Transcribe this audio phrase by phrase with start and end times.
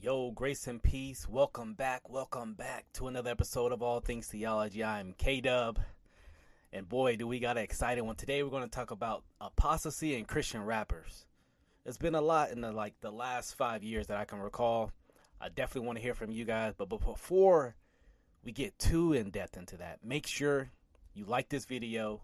[0.00, 1.28] Yo, grace and peace.
[1.28, 2.08] Welcome back.
[2.08, 4.84] Welcome back to another episode of All Things Theology.
[4.84, 5.80] I'm K Dub.
[6.72, 8.14] And boy, do we got an exciting one.
[8.14, 11.26] Today we're going to talk about apostasy and Christian rappers.
[11.84, 14.92] It's been a lot in the like the last five years that I can recall.
[15.40, 16.74] I definitely want to hear from you guys.
[16.78, 17.74] But before
[18.44, 20.70] we get too in depth into that, make sure
[21.12, 22.22] you like this video,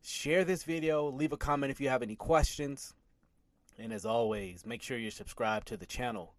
[0.00, 2.94] share this video, leave a comment if you have any questions.
[3.78, 6.32] And as always, make sure you're subscribed to the channel.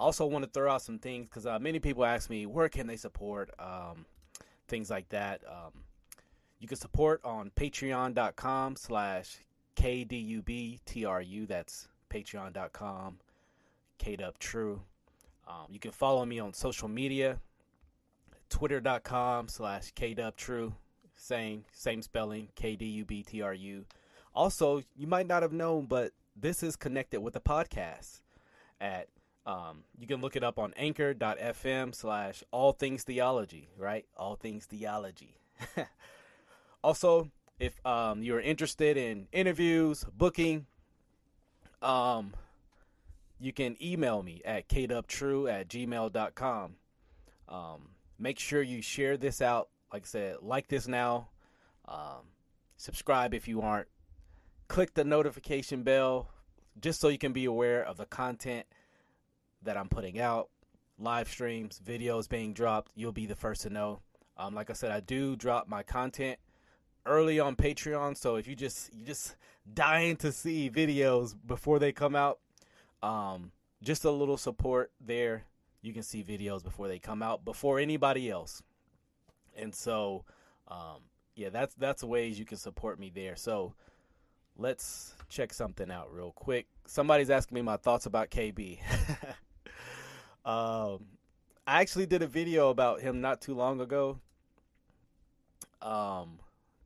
[0.00, 2.86] Also want to throw out some things because uh, many people ask me where can
[2.86, 4.06] they support um,
[4.66, 5.42] things like that.
[5.46, 5.84] Um,
[6.58, 9.36] you can support on patreon.com slash
[9.76, 11.46] kdubtru.
[11.46, 13.18] That's patreon.com
[13.98, 14.80] kdubtrue.
[15.46, 17.38] Um, you can follow me on social media,
[18.48, 20.72] twitter.com slash kdubtrue.
[21.14, 23.84] Same, same spelling, K-D-U-B-T-R-U.
[24.34, 28.22] Also, you might not have known, but this is connected with the podcast
[28.80, 29.08] at
[29.50, 34.06] um, you can look it up on anchor.fm slash all things theology, right?
[34.16, 35.40] All things theology.
[36.84, 40.66] also, if um, you're interested in interviews, booking,
[41.82, 42.32] um,
[43.40, 46.76] you can email me at kdubtrue at gmail.com.
[47.48, 47.88] Um,
[48.20, 49.68] make sure you share this out.
[49.92, 51.30] Like I said, like this now.
[51.88, 52.28] Um,
[52.76, 53.88] subscribe if you aren't.
[54.68, 56.30] Click the notification bell
[56.80, 58.66] just so you can be aware of the content
[59.62, 60.48] that I'm putting out,
[60.98, 62.92] live streams, videos being dropped.
[62.94, 64.00] You'll be the first to know.
[64.36, 66.38] Um, like I said, I do drop my content
[67.06, 69.36] early on Patreon, so if you just you just
[69.74, 72.38] dying to see videos before they come out,
[73.02, 73.52] um,
[73.82, 75.44] just a little support there.
[75.82, 78.62] You can see videos before they come out, before anybody else.
[79.56, 80.24] And so,
[80.68, 81.00] um,
[81.34, 83.36] yeah, that's that's ways you can support me there.
[83.36, 83.74] So
[84.56, 86.66] let's check something out real quick.
[86.86, 88.78] Somebody's asking me my thoughts about KB.
[90.44, 91.04] um,
[91.66, 94.18] I actually did a video about him not too long ago.
[95.82, 96.38] Um,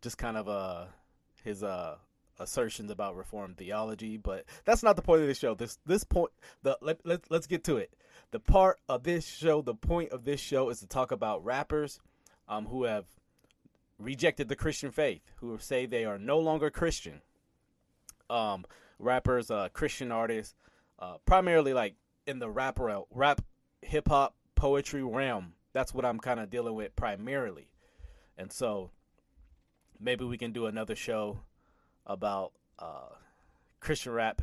[0.02, 0.84] just kind of uh
[1.42, 1.96] his uh
[2.38, 5.54] assertions about reformed theology, but that's not the point of this show.
[5.54, 6.30] This this point
[6.62, 7.92] the let, let let's get to it.
[8.30, 12.00] The part of this show, the point of this show is to talk about rappers
[12.48, 13.06] um who have
[13.98, 17.22] rejected the Christian faith, who say they are no longer Christian.
[18.28, 18.66] Um
[18.98, 20.54] rappers, uh Christian artists,
[20.98, 21.94] uh primarily like
[22.26, 22.78] in the rap
[23.10, 23.40] rap
[23.82, 25.54] hip hop poetry realm.
[25.72, 27.68] That's what I'm kind of dealing with primarily.
[28.38, 28.90] And so
[30.00, 31.40] maybe we can do another show
[32.06, 33.14] about uh,
[33.80, 34.42] Christian rap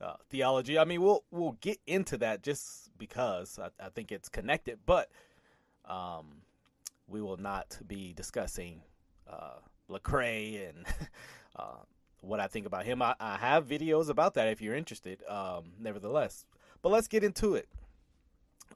[0.00, 0.78] uh, theology.
[0.78, 5.10] I mean, we'll we'll get into that just because I, I think it's connected, but
[5.84, 6.42] um,
[7.06, 8.82] we will not be discussing
[9.28, 9.58] uh,
[9.90, 10.86] Lecrae and
[11.56, 11.82] uh,
[12.20, 13.02] what I think about him.
[13.02, 15.22] I, I, have videos about that if you're interested.
[15.28, 16.44] Um, nevertheless,
[16.82, 17.68] but let's get into it.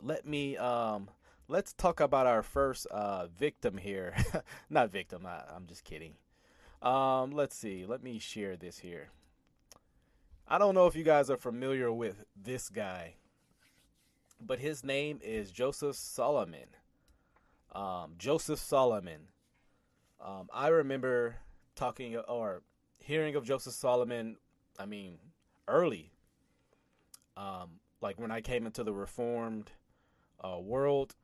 [0.01, 1.09] Let me um,
[1.49, 4.15] let's talk about our first uh, victim here.
[4.71, 5.27] Not victim.
[5.27, 6.15] I, I'm just kidding.
[6.81, 7.85] Um, let's see.
[7.87, 9.11] Let me share this here.
[10.49, 13.15] I don't know if you guys are familiar with this guy,
[14.41, 16.67] but his name is Joseph Solomon.
[17.73, 19.29] Um, Joseph Solomon.
[20.21, 21.37] Um, I remember
[21.75, 22.63] talking or
[22.99, 24.37] hearing of Joseph Solomon.
[24.79, 25.19] I mean,
[25.69, 26.13] early.
[27.37, 29.71] Um, like when I came into the Reformed
[30.43, 31.15] uh, world,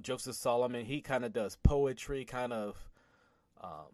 [0.00, 2.76] Joseph Solomon, he kind of does poetry, kind of
[3.60, 3.90] um,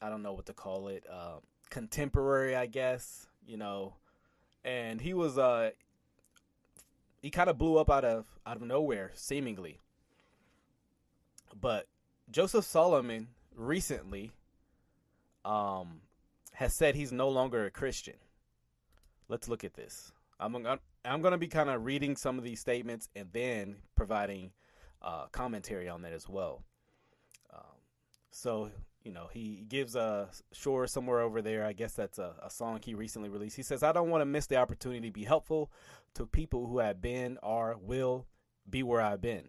[0.00, 1.38] I don't know what to call it, uh,
[1.68, 3.94] contemporary, I guess, you know.
[4.64, 5.70] And he was uh
[7.22, 9.78] he kind of blew up out of out of nowhere seemingly.
[11.58, 11.86] But
[12.30, 14.32] Joseph Solomon recently
[15.44, 16.02] um
[16.52, 18.16] has said he's no longer a Christian.
[19.28, 20.12] Let's look at this.
[20.38, 24.52] I'm I'm going to be kind of reading some of these statements and then providing
[25.02, 26.62] uh, commentary on that as well.
[27.52, 27.78] Um,
[28.30, 28.70] so
[29.04, 31.64] you know, he gives a shore somewhere over there.
[31.64, 33.56] I guess that's a, a song he recently released.
[33.56, 35.70] He says, I don't want to miss the opportunity to be helpful
[36.14, 38.26] to people who have been or will
[38.68, 39.48] be where I've been.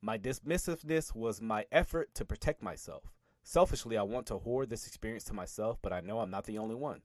[0.00, 3.04] My dismissiveness was my effort to protect myself.
[3.42, 6.58] Selfishly, I want to hoard this experience to myself, but I know I'm not the
[6.58, 7.02] only one.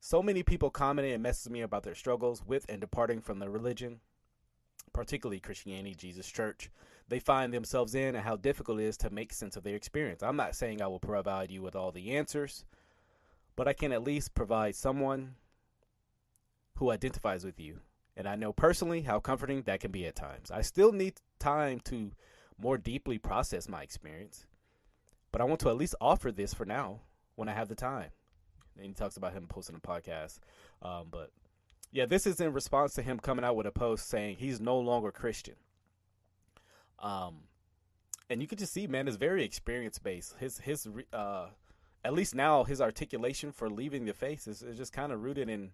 [0.00, 3.50] So many people commented and messaged me about their struggles with and departing from the
[3.50, 4.00] religion,
[4.94, 6.70] particularly Christianity, Jesus Church,
[7.08, 10.22] they find themselves in and how difficult it is to make sense of their experience.
[10.22, 12.64] I'm not saying I will provide you with all the answers,
[13.56, 15.34] but I can at least provide someone
[16.76, 17.80] who identifies with you.
[18.16, 20.50] And I know personally how comforting that can be at times.
[20.50, 22.12] I still need time to
[22.58, 24.46] more deeply process my experience,
[25.30, 27.00] but I want to at least offer this for now
[27.34, 28.10] when I have the time.
[28.76, 30.38] And he talks about him posting a podcast.
[30.82, 31.30] Um, but
[31.92, 34.78] yeah, this is in response to him coming out with a post saying he's no
[34.78, 35.56] longer Christian.
[36.98, 37.44] Um,
[38.28, 40.36] and you can just see, man, it's very experience based.
[40.38, 41.46] His his uh,
[42.04, 45.48] at least now his articulation for leaving the faith is, is just kind of rooted
[45.48, 45.70] in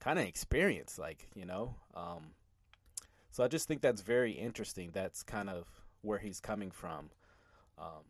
[0.00, 1.74] kind of experience, like you know.
[1.94, 2.32] Um,
[3.30, 4.90] so I just think that's very interesting.
[4.92, 5.66] That's kind of
[6.00, 7.10] where he's coming from.
[7.78, 8.04] Um,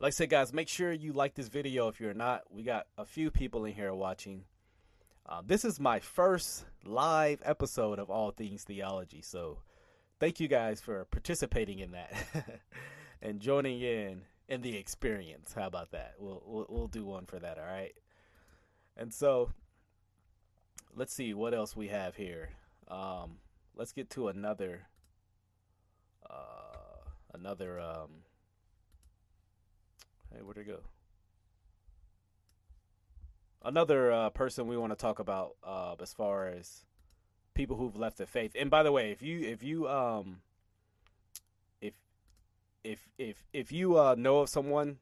[0.00, 1.88] like I said, guys, make sure you like this video.
[1.88, 4.44] If you're not, we got a few people in here watching.
[5.26, 9.58] Uh, this is my first live episode of All Things Theology, so
[10.20, 12.12] thank you guys for participating in that
[13.22, 15.54] and joining in in the experience.
[15.54, 16.14] How about that?
[16.18, 17.58] We'll, we'll we'll do one for that.
[17.58, 17.94] All right.
[18.96, 19.50] And so,
[20.94, 22.50] let's see what else we have here.
[22.88, 23.38] Um,
[23.74, 24.82] let's get to another
[26.28, 28.23] uh, another um,
[30.34, 30.80] hey, where'd it go?
[33.64, 36.84] another uh, person we want to talk about uh, as far as
[37.54, 38.52] people who've left the faith.
[38.58, 40.40] And by the way, if you if you um
[41.80, 41.94] if
[42.84, 44.98] if if if you uh, know of someone,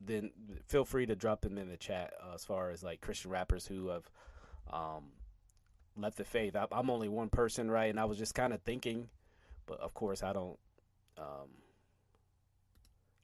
[0.00, 0.30] then
[0.66, 3.66] feel free to drop them in the chat uh, as far as like Christian rappers
[3.66, 4.10] who have
[4.72, 5.04] um
[5.96, 6.56] left the faith.
[6.56, 7.88] I, am only one person, right?
[7.88, 9.08] And I was just kind of thinking,
[9.66, 10.58] but of course I don't
[11.16, 11.48] um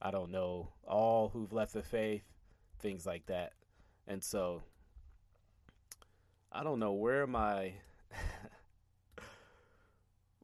[0.05, 2.25] I don't know all who've left the faith,
[2.81, 3.53] things like that.
[4.09, 4.63] And so
[6.51, 7.75] I don't know where my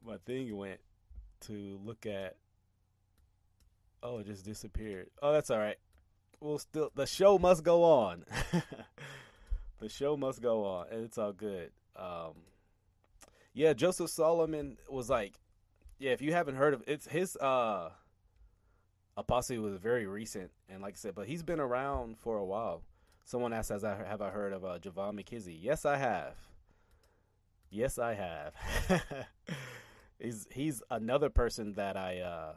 [0.05, 0.79] my thing went
[1.41, 2.37] to look at
[4.01, 5.09] Oh, it just disappeared.
[5.21, 5.75] Oh, that's all right.
[6.39, 8.23] We'll still the show must go on.
[9.79, 11.71] the show must go on, and it's all good.
[11.97, 12.31] Um,
[13.53, 15.33] yeah, Joseph Solomon was like,
[15.97, 16.11] yeah.
[16.11, 17.89] If you haven't heard of it's his uh,
[19.19, 22.83] apostasy was very recent, and like I said, but he's been around for a while.
[23.25, 26.35] Someone asked, "Has I have I heard of uh, Javon McKizzy?" Yes, I have.
[27.69, 28.53] Yes, I have.
[30.19, 32.53] he's he's another person that I uh,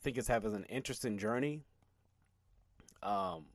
[0.00, 1.62] think is having an interesting journey.
[3.02, 3.46] Um,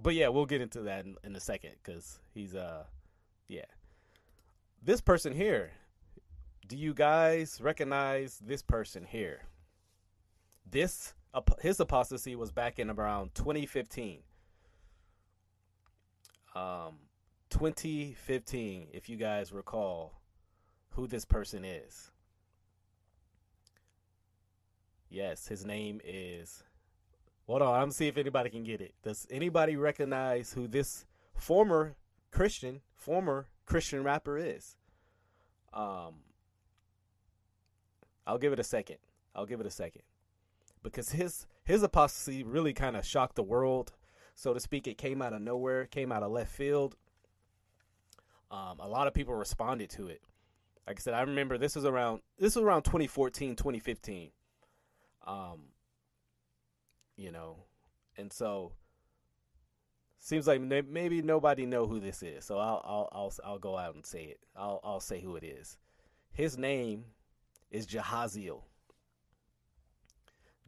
[0.00, 2.84] but yeah, we'll get into that in, in a second because he's uh,
[3.46, 3.66] yeah.
[4.82, 5.70] This person here,
[6.66, 9.42] do you guys recognize this person here?
[10.72, 11.14] This
[11.60, 14.22] his apostasy was back in around 2015
[16.54, 16.98] um,
[17.50, 20.20] 2015, if you guys recall
[20.90, 22.10] who this person is.
[25.08, 26.62] Yes, his name is.
[27.46, 28.94] Hold on, I'm see if anybody can get it.
[29.02, 31.96] Does anybody recognize who this former
[32.30, 34.76] Christian, former Christian rapper is?
[35.72, 36.14] Um,
[38.26, 38.98] I'll give it a second.
[39.34, 40.02] I'll give it a second
[40.82, 43.92] because his his apostasy really kind of shocked the world
[44.34, 44.86] so to speak.
[44.86, 46.96] It came out of nowhere, came out of left field.
[48.50, 50.20] Um, a lot of people responded to it.
[50.86, 54.30] Like I said, I remember this was around this was around 2014, 2015.
[55.26, 55.60] Um,
[57.16, 57.56] you know,
[58.16, 58.72] and so
[60.18, 62.44] seems like maybe nobody know who this is.
[62.44, 64.40] So I'll I'll I'll I'll go out and say it.
[64.56, 65.78] I'll I'll say who it is.
[66.32, 67.04] His name
[67.70, 68.62] is Jahaziel.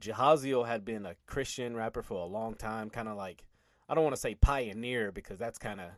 [0.04, 3.44] Jahaziel had been a Christian rapper for a long time, kind of like
[3.88, 5.88] I don't want to say pioneer because that's kind of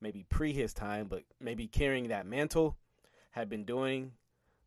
[0.00, 2.76] maybe pre his time, but maybe carrying that mantle,
[3.30, 4.12] had been doing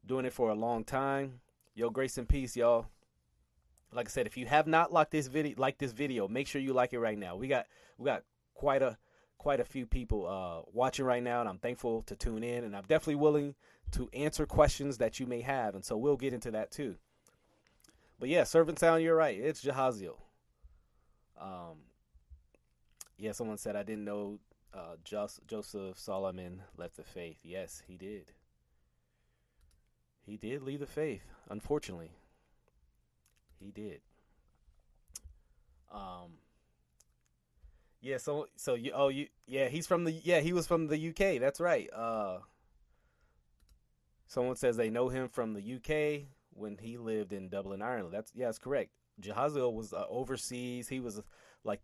[0.06, 1.42] doing it for a long time.
[1.76, 2.86] Yo, grace and peace, y'all.
[3.92, 6.62] Like I said, if you have not liked this video, like this video, make sure
[6.62, 7.36] you like it right now.
[7.36, 7.66] We got
[7.98, 8.98] we got quite a
[9.38, 12.76] quite a few people uh, watching right now, and I'm thankful to tune in, and
[12.76, 13.56] I'm definitely willing
[13.92, 16.98] to answer questions that you may have, and so we'll get into that too.
[18.20, 19.40] But yeah, Servant Sound, you're right.
[19.40, 20.18] It's Jahaziel.
[21.40, 21.78] Um,
[23.18, 24.40] yeah, someone said I didn't know
[24.74, 27.40] uh, Joseph Solomon left the faith.
[27.44, 28.34] Yes, he did.
[30.26, 31.24] He did leave the faith.
[31.50, 32.12] Unfortunately,
[33.58, 34.02] he did.
[35.92, 36.38] Um.
[38.02, 38.18] Yeah.
[38.18, 41.40] So so you oh you yeah he's from the yeah he was from the UK.
[41.40, 41.90] That's right.
[41.92, 42.40] Uh.
[44.28, 46.28] Someone says they know him from the UK
[46.60, 48.14] when he lived in Dublin, Ireland.
[48.14, 48.92] That's yeah, that's correct.
[49.22, 50.88] Jahaziel was uh, overseas.
[50.88, 51.22] He was
[51.64, 51.82] like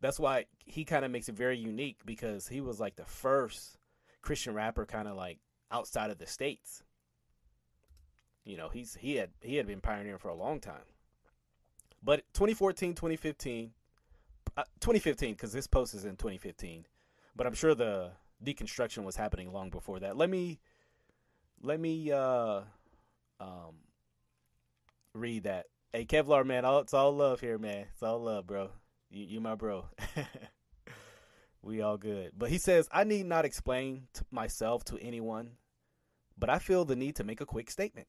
[0.00, 3.78] that's why he kind of makes it very unique because he was like the first
[4.22, 5.38] Christian rapper kind of like
[5.70, 6.82] outside of the states.
[8.44, 10.84] You know, he's he had he had been pioneering for a long time.
[12.02, 13.72] But 2014, 2015,
[14.56, 16.86] uh, 2015 cuz this post is in 2015.
[17.34, 18.12] But I'm sure the
[18.44, 20.16] deconstruction was happening long before that.
[20.16, 20.60] Let me
[21.62, 22.62] let me uh
[23.40, 23.85] um
[25.16, 25.66] read that.
[25.92, 27.86] Hey Kevlar man, all, it's all love here, man.
[27.92, 28.70] It's all love, bro.
[29.10, 29.86] You, you my bro.
[31.66, 32.30] We all good.
[32.38, 35.50] But he says, I need not explain to myself to anyone,
[36.38, 38.06] but I feel the need to make a quick statement.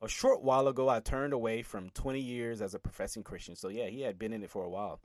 [0.00, 3.54] A short while ago, I turned away from 20 years as a professing Christian.
[3.54, 4.98] So, yeah, he had been in it for a while.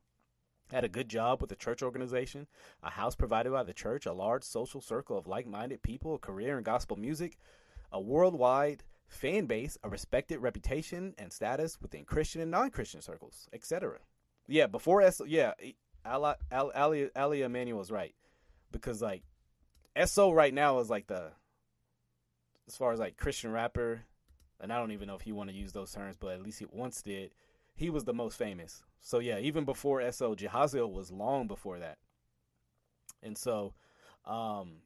[0.72, 2.48] Had a good job with a church organization,
[2.82, 6.20] a house provided by the church, a large social circle of like minded people, a
[6.20, 7.38] career in gospel music,
[7.92, 13.48] a worldwide fan base, a respected reputation and status within Christian and non Christian circles,
[13.54, 14.00] etc.
[14.48, 15.54] Yeah, before S, yeah,
[16.06, 18.14] Ali, Ali, Ali Emanuel is right
[18.72, 19.24] because like
[20.06, 21.32] SO right now is like the
[22.68, 24.02] as far as like Christian rapper,
[24.60, 26.60] and I don't even know if he want to use those terms, but at least
[26.60, 27.32] he once did.
[27.76, 28.84] He was the most famous.
[29.02, 31.98] So yeah, even before SO, Jahaziel was long before that.
[33.22, 33.74] And so,
[34.26, 34.78] um,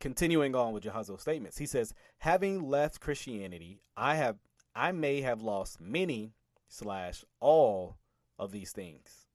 [0.00, 4.38] continuing on with Jahaziel's statements, he says, having left Christianity, I have
[4.74, 6.32] I may have lost many
[6.68, 7.98] slash all
[8.38, 9.26] of these things.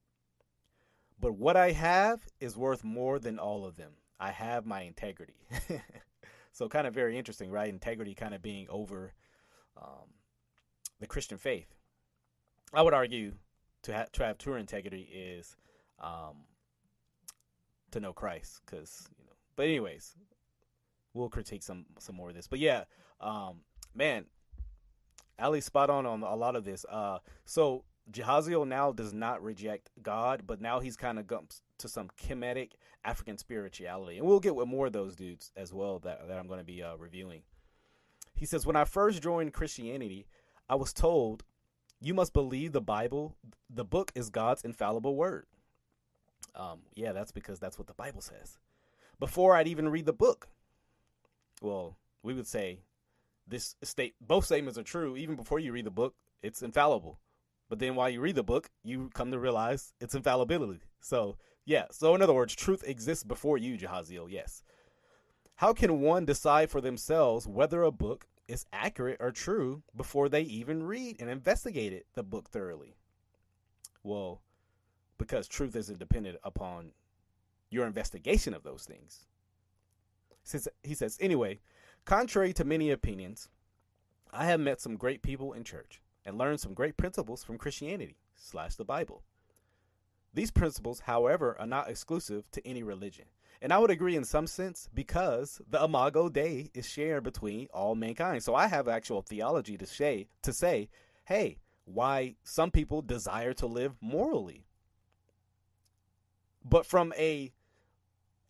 [1.19, 3.91] But what I have is worth more than all of them.
[4.19, 5.35] I have my integrity.
[6.51, 7.69] so, kind of very interesting, right?
[7.69, 9.13] Integrity kind of being over
[9.81, 10.09] um,
[10.99, 11.73] the Christian faith.
[12.73, 13.33] I would argue
[13.83, 15.55] to, ha- to have true integrity is
[15.99, 16.45] um,
[17.91, 19.33] to know Christ, because you know.
[19.55, 20.15] But anyways,
[21.15, 22.47] we'll critique some some more of this.
[22.47, 22.83] But yeah,
[23.19, 23.61] um,
[23.95, 24.25] man,
[25.39, 26.85] Ali spot on on a lot of this.
[26.87, 31.89] Uh, so Jahaziel now does not reject God, but now he's kind of gumps to
[31.89, 32.71] some Kemetic
[33.03, 34.17] African spirituality.
[34.17, 36.65] And we'll get with more of those dudes as well that, that I'm going to
[36.65, 37.41] be uh, reviewing.
[38.35, 40.27] He says, When I first joined Christianity,
[40.69, 41.43] I was told,
[41.99, 43.35] You must believe the Bible.
[43.69, 45.47] The book is God's infallible word.
[46.53, 48.59] Um, yeah, that's because that's what the Bible says.
[49.19, 50.49] Before I'd even read the book,
[51.65, 52.79] well, we would say
[53.47, 55.17] this state, both statements are true.
[55.17, 57.19] Even before you read the book, it's infallible.
[57.69, 60.81] But then while you read the book, you come to realize its infallibility.
[61.01, 61.85] So, yeah.
[61.91, 64.29] So, in other words, truth exists before you, Jahaziel.
[64.29, 64.63] Yes.
[65.55, 70.41] How can one decide for themselves whether a book is accurate or true before they
[70.41, 72.95] even read and investigated the book thoroughly?
[74.03, 74.41] Well,
[75.17, 76.91] because truth isn't dependent upon
[77.71, 79.25] your investigation of those things.
[80.45, 81.59] Since he says, anyway,
[82.05, 83.49] contrary to many opinions,
[84.31, 88.15] I have met some great people in church and learned some great principles from Christianity
[88.35, 89.23] slash the Bible.
[90.33, 93.25] These principles, however, are not exclusive to any religion.
[93.61, 97.95] And I would agree in some sense because the Imago Dei is shared between all
[97.95, 98.43] mankind.
[98.43, 100.89] So I have actual theology to say to say,
[101.23, 104.65] hey, why some people desire to live morally.
[106.63, 107.53] But from a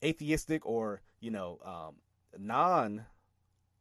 [0.03, 1.95] atheistic or, you know, um,
[2.37, 3.05] non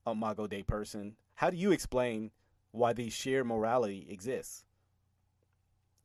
[0.07, 2.31] Imago Dei person, how do you explain
[2.75, 4.65] why the shared morality exists.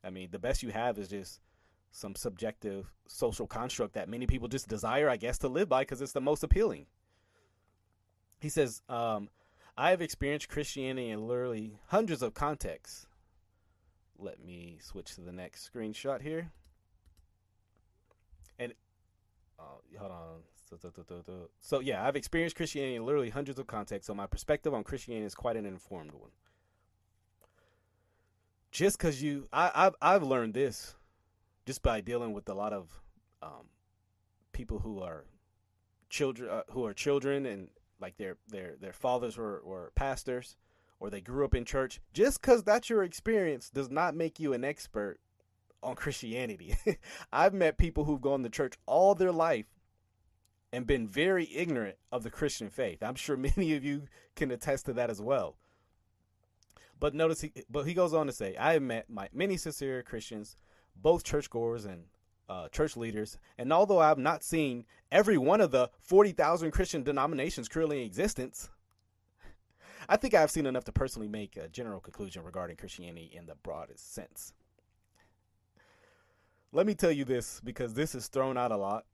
[0.04, 1.42] I mean, the best you have is just
[1.92, 6.00] some subjective social construct that many people just desire, I guess, to live by because
[6.00, 6.86] it's the most appealing.
[8.40, 9.30] He says, um,
[9.76, 13.08] I have experienced Christianity in literally hundreds of contexts.
[14.20, 16.52] Let me switch to the next screenshot here.
[18.60, 18.74] And
[19.58, 19.64] uh,
[19.98, 20.42] hold on.
[21.60, 25.26] So, yeah, I've experienced Christianity in literally hundreds of contexts, so my perspective on Christianity
[25.26, 26.32] is quite an informed one.
[28.72, 30.96] Just because you, I, I've I've learned this
[31.66, 33.02] just by dealing with a lot of
[33.42, 33.70] um,
[34.52, 35.26] people who are
[36.10, 40.56] children uh, who are children and like their their their fathers were, were pastors
[41.00, 42.00] or they grew up in church.
[42.14, 45.20] Just because that's your experience does not make you an expert
[45.82, 46.76] on christianity.
[47.34, 49.66] I've met people who've gone to church all their life
[50.72, 54.04] and been very ignorant of the christian faith i'm sure many of you
[54.36, 55.56] can attest to that as well
[57.00, 60.04] but notice, he, but he goes on to say, I have met my, many sincere
[60.04, 60.58] Christians,
[60.96, 62.04] both churchgoers and
[62.50, 67.04] uh, church leaders, and although I have not seen every one of the 40,000 Christian
[67.04, 68.70] denominations currently in existence,
[70.10, 73.56] I think I've seen enough to personally make a general conclusion regarding Christianity in the
[73.56, 74.54] broadest sense.
[76.72, 79.06] Let me tell you this because this is thrown out a lot.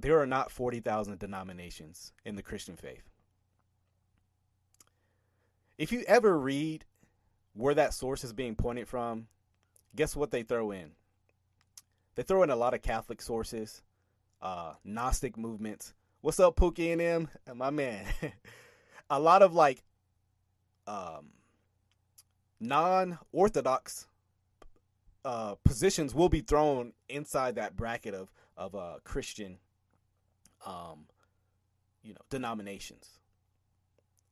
[0.00, 3.10] There are not 40,000 denominations in the Christian faith
[5.80, 6.84] if you ever read
[7.54, 9.28] where that source is being pointed from,
[9.96, 10.90] guess what they throw in?
[12.16, 13.82] They throw in a lot of Catholic sources,
[14.42, 15.94] uh, Gnostic movements.
[16.20, 17.28] What's up, Pookie and them?
[17.56, 18.04] My man.
[19.10, 19.82] a lot of like
[20.86, 21.30] um,
[22.60, 24.06] non-orthodox
[25.24, 29.56] uh, positions will be thrown inside that bracket of of uh, Christian,
[30.66, 31.06] um,
[32.02, 33.20] you know, denominations.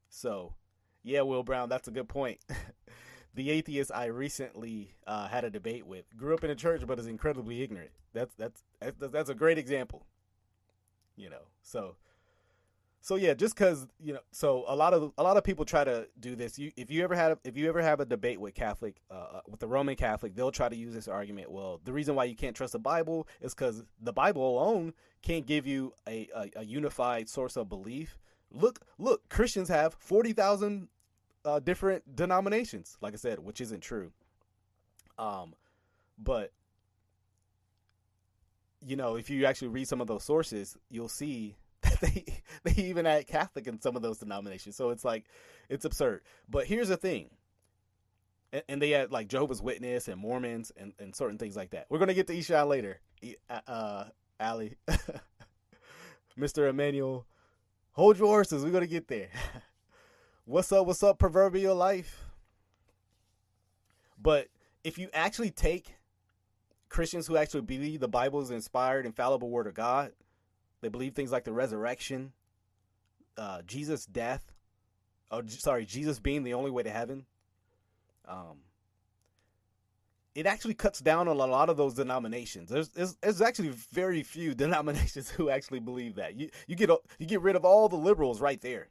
[0.08, 0.54] So
[1.02, 2.38] yeah, Will Brown, that's a good point.
[3.34, 6.98] the atheist I recently uh, had a debate with grew up in a church but
[6.98, 7.90] is incredibly ignorant.
[8.12, 10.06] That's that's that's, that's a great example.
[11.16, 11.96] You know, so
[13.00, 15.84] so yeah, just because you know, so a lot of a lot of people try
[15.84, 16.58] to do this.
[16.58, 19.40] You if you ever had if you ever have a debate with Catholic uh, uh
[19.46, 21.50] with the Roman Catholic, they'll try to use this argument.
[21.50, 25.46] Well, the reason why you can't trust the Bible is because the Bible alone can't
[25.46, 28.18] give you a, a, a unified source of belief.
[28.50, 30.88] Look, look, Christians have forty thousand
[31.44, 32.96] uh, different denominations.
[33.00, 34.12] Like I said, which isn't true.
[35.18, 35.54] Um,
[36.18, 36.52] but
[38.84, 41.56] you know, if you actually read some of those sources, you'll see
[42.02, 42.24] they
[42.64, 44.76] they even add Catholic in some of those denominations.
[44.76, 45.24] So it's like
[45.68, 46.22] it's absurd.
[46.48, 47.30] But here's the thing.
[48.52, 51.86] And, and they had like Jehovah's Witness and Mormons and, and certain things like that.
[51.88, 53.00] We're gonna get to Eshon later.
[53.50, 54.04] Uh, uh
[54.40, 54.76] Ali,
[56.38, 56.68] Mr.
[56.68, 57.26] Emmanuel,
[57.92, 58.64] hold your horses.
[58.64, 59.30] We're gonna get there.
[60.44, 60.86] what's up?
[60.86, 61.18] What's up?
[61.18, 62.24] Proverbial life.
[64.20, 64.48] But
[64.84, 65.94] if you actually take
[66.88, 70.12] Christians who actually believe the Bible is inspired, infallible word of God,
[70.80, 72.32] they believe things like the resurrection,
[73.36, 74.52] uh, Jesus' death,
[75.30, 77.26] oh, sorry, Jesus being the only way to heaven.
[78.26, 78.58] Um,
[80.34, 82.70] it actually cuts down on a lot of those denominations.
[82.70, 86.36] There's, there's, there's actually very few denominations who actually believe that.
[86.36, 88.88] You you get you get rid of all the liberals right there,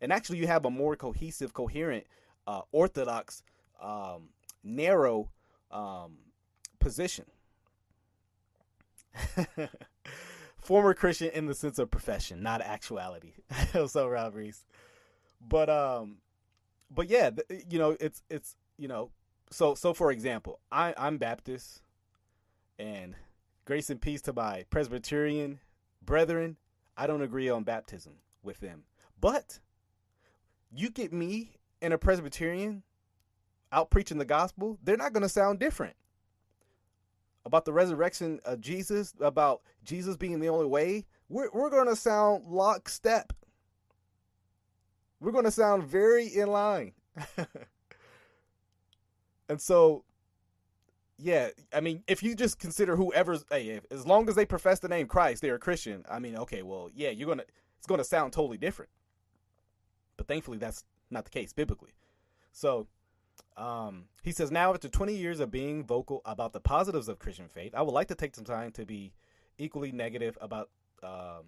[0.00, 2.06] and actually you have a more cohesive, coherent,
[2.46, 3.42] uh, orthodox,
[3.80, 4.28] um,
[4.62, 5.30] narrow
[5.70, 6.18] um,
[6.78, 7.24] position.
[10.62, 13.32] Former Christian in the sense of profession, not actuality.
[13.86, 14.64] so Rob Reese,
[15.40, 16.18] but um,
[16.90, 17.30] but yeah,
[17.68, 19.10] you know, it's it's you know,
[19.50, 21.82] so so for example, I I'm Baptist,
[22.78, 23.16] and
[23.64, 25.58] grace and peace to my Presbyterian
[26.00, 26.56] brethren.
[26.96, 28.84] I don't agree on baptism with them,
[29.20, 29.58] but
[30.70, 32.84] you get me and a Presbyterian
[33.72, 35.96] out preaching the gospel, they're not going to sound different.
[37.44, 41.96] About the resurrection of Jesus, about Jesus being the only way, we're, we're going to
[41.96, 43.32] sound lockstep.
[45.20, 46.92] We're going to sound very in line.
[49.48, 50.04] and so,
[51.18, 54.78] yeah, I mean, if you just consider whoever's, hey, if, as long as they profess
[54.80, 56.04] the name Christ, they're a Christian.
[56.10, 57.44] I mean, okay, well, yeah, you're gonna,
[57.78, 58.90] it's gonna sound totally different.
[60.16, 61.92] But thankfully, that's not the case biblically.
[62.52, 62.86] So,
[63.56, 67.48] um, he says, now after 20 years of being vocal about the positives of Christian
[67.48, 69.12] faith, I would like to take some time to be
[69.58, 70.70] equally negative about.
[71.02, 71.44] Um,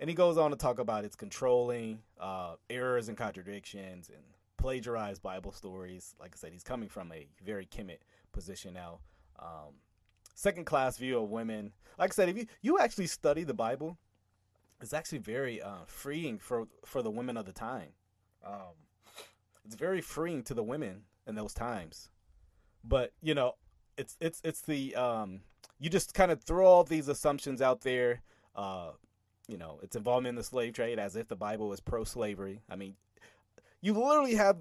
[0.00, 4.22] and he goes on to talk about its controlling uh, errors and contradictions and
[4.56, 6.14] plagiarized Bible stories.
[6.20, 7.98] Like I said, he's coming from a very Kemet
[8.32, 9.00] position now.
[9.40, 9.74] Um,
[10.34, 11.72] second class view of women.
[11.98, 13.98] Like I said, if you, you actually study the Bible,
[14.80, 17.88] it's actually very uh, freeing for for the women of the time.
[18.46, 18.74] Um,
[19.68, 22.08] it's very freeing to the women in those times.
[22.82, 23.56] But you know,
[23.98, 25.40] it's it's it's the um,
[25.78, 28.22] you just kind of throw all these assumptions out there.
[28.56, 28.92] Uh,
[29.46, 32.62] you know, it's involvement in the slave trade as if the Bible is pro-slavery.
[32.70, 32.94] I mean,
[33.82, 34.56] you literally have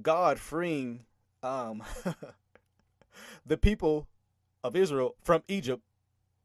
[0.00, 1.04] God freeing
[1.42, 1.82] um,
[3.46, 4.08] the people
[4.64, 5.82] of Israel from Egypt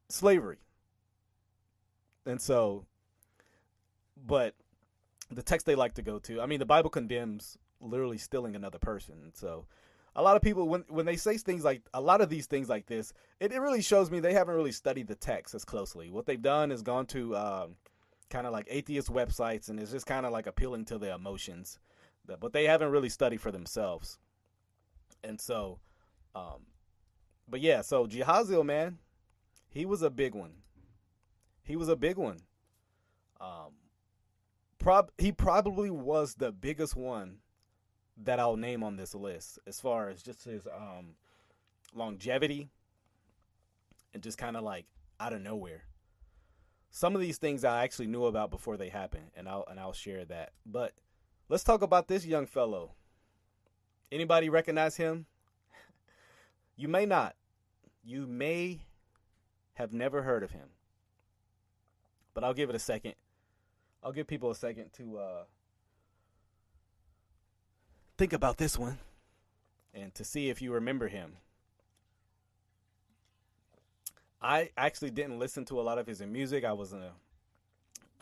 [0.10, 0.58] slavery.
[2.26, 2.86] And so,
[4.26, 4.54] but
[5.30, 8.80] the text they like to go to, I mean, the Bible condemns literally stealing another
[8.80, 9.32] person.
[9.34, 9.66] So
[10.16, 12.70] a lot of people when when they say things like a lot of these things
[12.70, 16.10] like this, it, it really shows me they haven't really studied the text as closely.
[16.10, 17.76] What they've done is gone to um,
[18.30, 21.80] kind of like atheist websites and it's just kind of like appealing to their emotions,
[22.40, 24.20] but they haven't really studied for themselves.
[25.24, 25.80] And so,
[26.36, 26.66] um,
[27.48, 28.98] but yeah, so Jahaziel, man,
[29.70, 30.54] he was a big one.
[31.64, 32.40] He was a big one.
[33.40, 33.74] Um,
[34.80, 37.38] prob he probably was the biggest one
[38.24, 41.16] that I'll name on this list as far as just his um,
[41.94, 42.70] longevity
[44.14, 44.86] and just kind of like
[45.20, 45.84] out of nowhere.
[46.92, 49.94] Some of these things I actually knew about before they happened, and I'll and I'll
[49.94, 50.52] share that.
[50.66, 50.94] But
[51.48, 52.92] let's talk about this young fellow.
[54.12, 55.26] Anybody recognize him?
[56.78, 57.36] You may not.
[58.04, 58.80] You may
[59.74, 60.70] have never heard of him.
[62.34, 63.14] But I'll give it a second.
[64.04, 65.44] I'll give people a second to uh,
[68.22, 69.00] think about this one
[69.96, 71.38] and to see if you remember him.
[74.40, 76.64] I actually didn't listen to a lot of his music.
[76.64, 77.14] I wasn't a,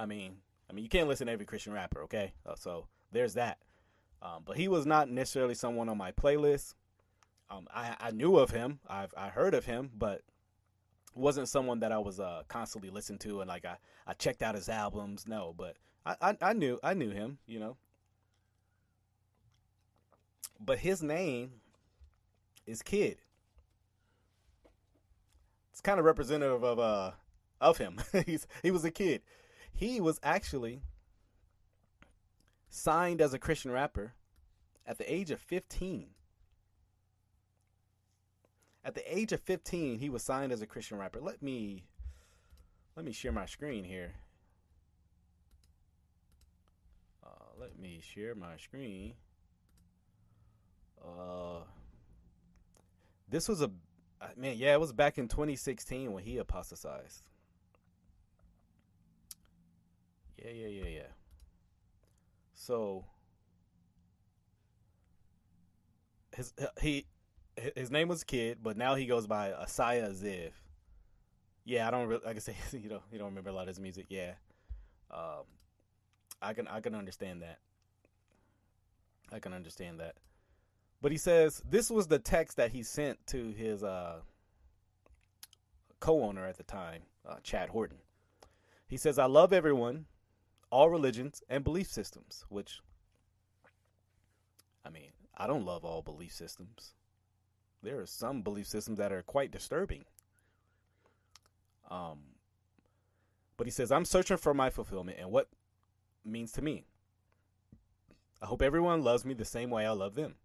[0.01, 0.38] I mean,
[0.69, 2.31] I mean, you can't listen to every Christian rapper, okay?
[2.45, 3.57] Uh, so there's that.
[4.21, 6.75] Um, but he was not necessarily someone on my playlist.
[7.49, 8.79] Um, I, I knew of him.
[8.88, 10.21] I've I heard of him, but
[11.13, 13.75] wasn't someone that I was uh, constantly listening to and like I,
[14.07, 15.27] I checked out his albums.
[15.27, 17.39] No, but I, I, I knew I knew him.
[17.47, 17.77] You know,
[20.60, 21.52] but his name
[22.65, 23.17] is Kid.
[25.72, 27.12] It's kind of representative of uh
[27.62, 28.00] of him.
[28.26, 29.22] He's he was a kid.
[29.72, 30.82] He was actually
[32.69, 34.13] signed as a Christian rapper
[34.86, 36.08] at the age of 15.
[38.84, 41.22] At the age of 15, he was signed as a Christian rapper.
[41.22, 41.86] Let me
[42.95, 44.15] let me share my screen here.
[47.24, 49.13] Uh, let me share my screen.
[51.03, 51.62] Uh,
[53.29, 53.71] this was a
[54.35, 57.23] man, yeah, it was back in 2016 when he apostatized.
[60.38, 61.07] Yeah, yeah, yeah, yeah.
[62.53, 63.05] So
[66.35, 67.05] his he
[67.75, 70.51] his name was Kid, but now he goes by Asaya Ziv.
[71.65, 73.67] Yeah, I don't really, like I say, you know, you don't remember a lot of
[73.69, 74.07] his music.
[74.09, 74.33] Yeah,
[75.12, 75.43] um,
[76.41, 77.59] I can I can understand that.
[79.31, 80.15] I can understand that.
[81.01, 84.19] But he says this was the text that he sent to his uh,
[85.99, 87.99] co-owner at the time, uh, Chad Horton.
[88.88, 90.07] He says, "I love everyone,
[90.69, 92.81] all religions and belief systems." Which,
[94.83, 96.95] I mean, I don't love all belief systems.
[97.81, 100.03] There are some belief systems that are quite disturbing.
[101.89, 102.19] Um,
[103.55, 105.49] but he says, "I'm searching for my fulfillment and what
[106.25, 106.83] means to me.
[108.41, 110.35] I hope everyone loves me the same way I love them."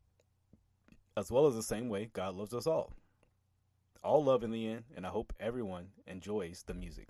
[1.17, 2.93] As well as the same way God loves us all.
[4.03, 7.09] All love in the end, and I hope everyone enjoys the music.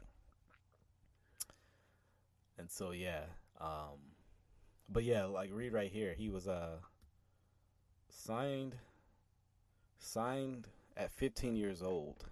[2.57, 3.25] And so yeah,
[3.61, 3.99] um,
[4.89, 6.79] but yeah, like read right here, he was uh
[8.09, 8.77] signed
[9.99, 12.25] signed at 15 years old.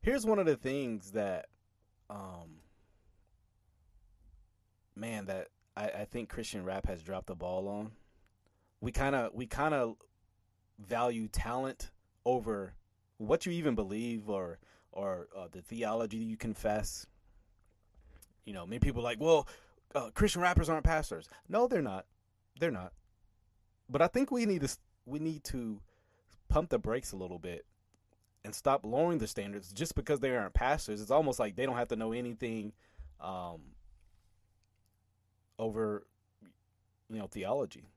[0.00, 1.46] Here's one of the things that
[2.08, 2.60] um
[4.94, 7.92] man that I, I think Christian rap has dropped the ball on.
[8.80, 9.96] We kind of we kind of
[10.78, 11.90] value talent
[12.24, 12.74] over
[13.18, 14.58] what you even believe or
[14.92, 17.06] or uh, the theology you confess.
[18.44, 19.46] You know, many people like, well,
[19.94, 21.28] uh, Christian rappers aren't pastors.
[21.48, 22.06] No, they're not.
[22.58, 22.92] They're not.
[23.88, 25.80] But I think we need to we need to
[26.48, 27.64] pump the brakes a little bit
[28.44, 31.00] and stop lowering the standards just because they aren't pastors.
[31.00, 32.72] It's almost like they don't have to know anything
[33.20, 33.60] um,
[35.58, 36.06] over
[37.10, 37.90] you know theology.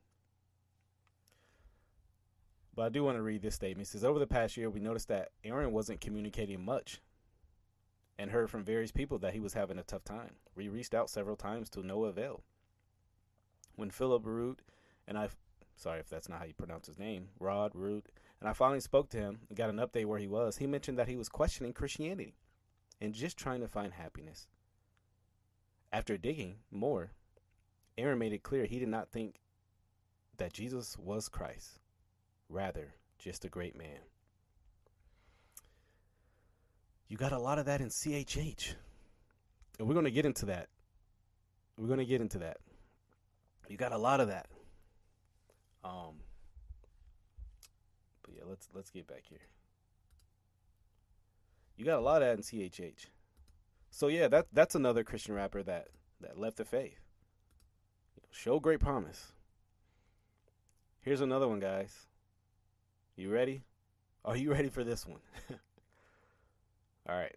[2.80, 3.86] But I do want to read this statement.
[3.86, 7.02] It says, Over the past year, we noticed that Aaron wasn't communicating much
[8.18, 10.36] and heard from various people that he was having a tough time.
[10.56, 12.40] We reached out several times to no avail.
[13.76, 14.62] When Philip Root
[15.06, 15.28] and I,
[15.76, 18.06] sorry if that's not how you pronounce his name, Rod Root,
[18.40, 20.98] and I finally spoke to him and got an update where he was, he mentioned
[20.98, 22.32] that he was questioning Christianity
[22.98, 24.46] and just trying to find happiness.
[25.92, 27.10] After digging more,
[27.98, 29.42] Aaron made it clear he did not think
[30.38, 31.79] that Jesus was Christ
[32.50, 34.00] rather just a great man.
[37.08, 38.74] You got a lot of that in CHH.
[39.78, 40.68] And we're going to get into that.
[41.78, 42.58] We're going to get into that.
[43.68, 44.46] You got a lot of that.
[45.84, 46.16] Um
[48.22, 49.46] But yeah, let's let's get back here.
[51.76, 53.06] You got a lot of that in CHH.
[53.90, 55.88] So yeah, that that's another Christian rapper that
[56.20, 57.00] that left the faith.
[58.30, 59.32] Show great promise.
[61.00, 62.06] Here's another one, guys.
[63.16, 63.62] You ready?
[64.24, 65.20] Are you ready for this one?
[67.08, 67.36] All right.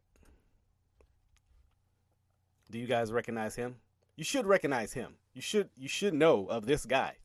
[2.72, 3.76] Do you guys recognize him?
[4.16, 5.16] You should recognize him.
[5.34, 7.18] You should you should know of this guy.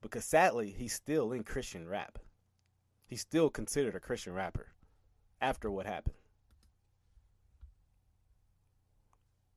[0.00, 2.18] Because sadly, he's still in Christian rap.
[3.06, 4.68] He's still considered a Christian rapper
[5.40, 6.16] after what happened.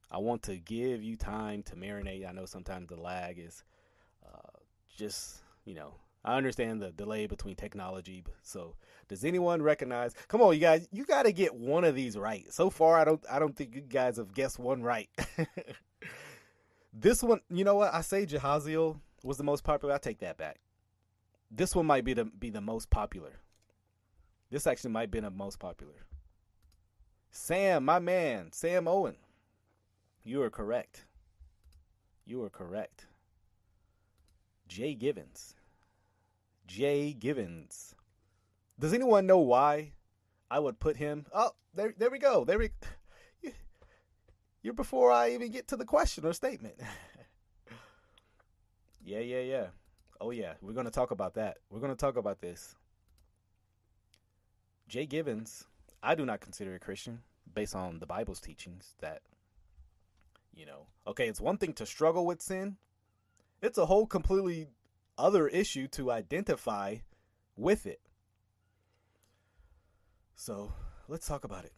[0.09, 2.27] I want to give you time to marinate.
[2.27, 3.63] I know sometimes the lag is
[4.25, 4.59] uh,
[4.95, 5.95] just, you know,
[6.27, 8.21] I understand the delay between technology.
[8.43, 8.75] So,
[9.07, 10.13] does anyone recognize?
[10.27, 12.45] Come on, you guys, you got to get one of these right.
[12.51, 15.09] So far, I don't, I don't think you guys have guessed one right.
[16.93, 17.93] this one, you know what?
[17.93, 19.95] I say Jahaziel was the most popular.
[19.95, 20.59] I take that back.
[21.49, 23.39] This one might be the be the most popular.
[24.51, 26.05] This actually might be the most popular.
[27.31, 29.15] Sam, my man, Sam Owen.
[30.25, 31.05] You are correct.
[32.25, 33.07] You are correct.
[34.67, 35.55] Jay Givens.
[36.67, 37.95] Jay Givens.
[38.79, 39.93] Does anyone know why
[40.51, 41.25] I would put him?
[41.33, 42.45] Oh, there, there we go.
[42.45, 42.69] There we.
[44.61, 46.75] You're before I even get to the question or statement.
[49.03, 49.67] yeah, yeah, yeah.
[50.19, 51.57] Oh yeah, we're gonna talk about that.
[51.69, 52.75] We're gonna talk about this.
[54.87, 55.65] Jay Givens,
[56.01, 57.21] I do not consider a Christian
[57.53, 59.21] based on the Bible's teachings that,
[60.53, 62.77] you know, okay, it's one thing to struggle with sin.
[63.61, 64.67] It's a whole completely
[65.17, 66.97] other issue to identify
[67.55, 68.01] with it.
[70.35, 70.73] So
[71.07, 71.73] let's talk about it.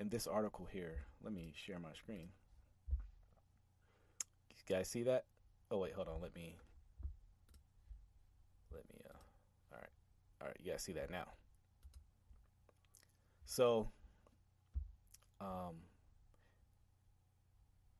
[0.00, 2.28] In this article here, let me share my screen.
[4.68, 5.24] You guys see that?
[5.70, 6.20] Oh wait, hold on.
[6.20, 6.56] Let me.
[8.72, 9.00] Let me.
[9.08, 9.16] Uh.
[9.72, 9.90] All right.
[10.40, 10.56] All right.
[10.60, 11.26] You guys see that now.
[13.44, 13.88] So.
[15.40, 15.76] Um.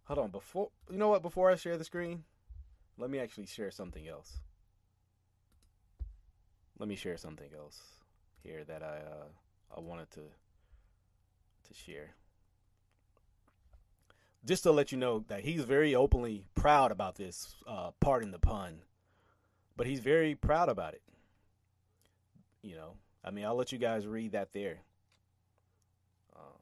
[0.04, 0.30] Hold on.
[0.30, 1.22] Before you know what?
[1.22, 2.24] Before I share the screen,
[3.02, 4.38] let me actually share something else.
[6.78, 7.80] Let me share something else
[8.44, 12.14] here that I uh, I wanted to to share.
[14.44, 18.38] Just to let you know that he's very openly proud about this, uh, pardon the
[18.38, 18.82] pun,
[19.76, 21.02] but he's very proud about it.
[22.62, 24.78] You know, I mean, I'll let you guys read that there.
[26.36, 26.58] Uh,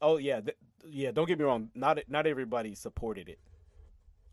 [0.00, 1.10] oh yeah, th- yeah.
[1.10, 1.68] Don't get me wrong.
[1.74, 3.38] Not not everybody supported it.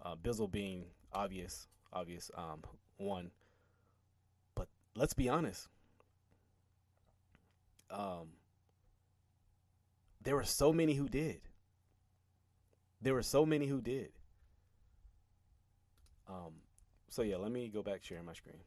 [0.01, 2.61] Uh, Bizzle being obvious, obvious um,
[2.97, 3.31] one.
[4.55, 5.67] But let's be honest.
[7.89, 8.33] Um,
[10.21, 11.41] there were so many who did.
[13.01, 14.11] There were so many who did.
[16.27, 16.55] Um,
[17.09, 18.61] so yeah, let me go back sharing my screen.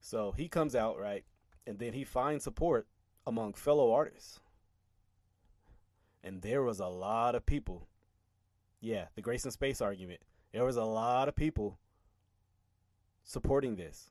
[0.00, 1.24] So he comes out right,
[1.66, 2.86] and then he finds support
[3.26, 4.40] among fellow artists,
[6.22, 7.88] and there was a lot of people.
[8.86, 10.20] Yeah, the grace and space argument.
[10.52, 11.76] There was a lot of people
[13.24, 14.10] supporting this.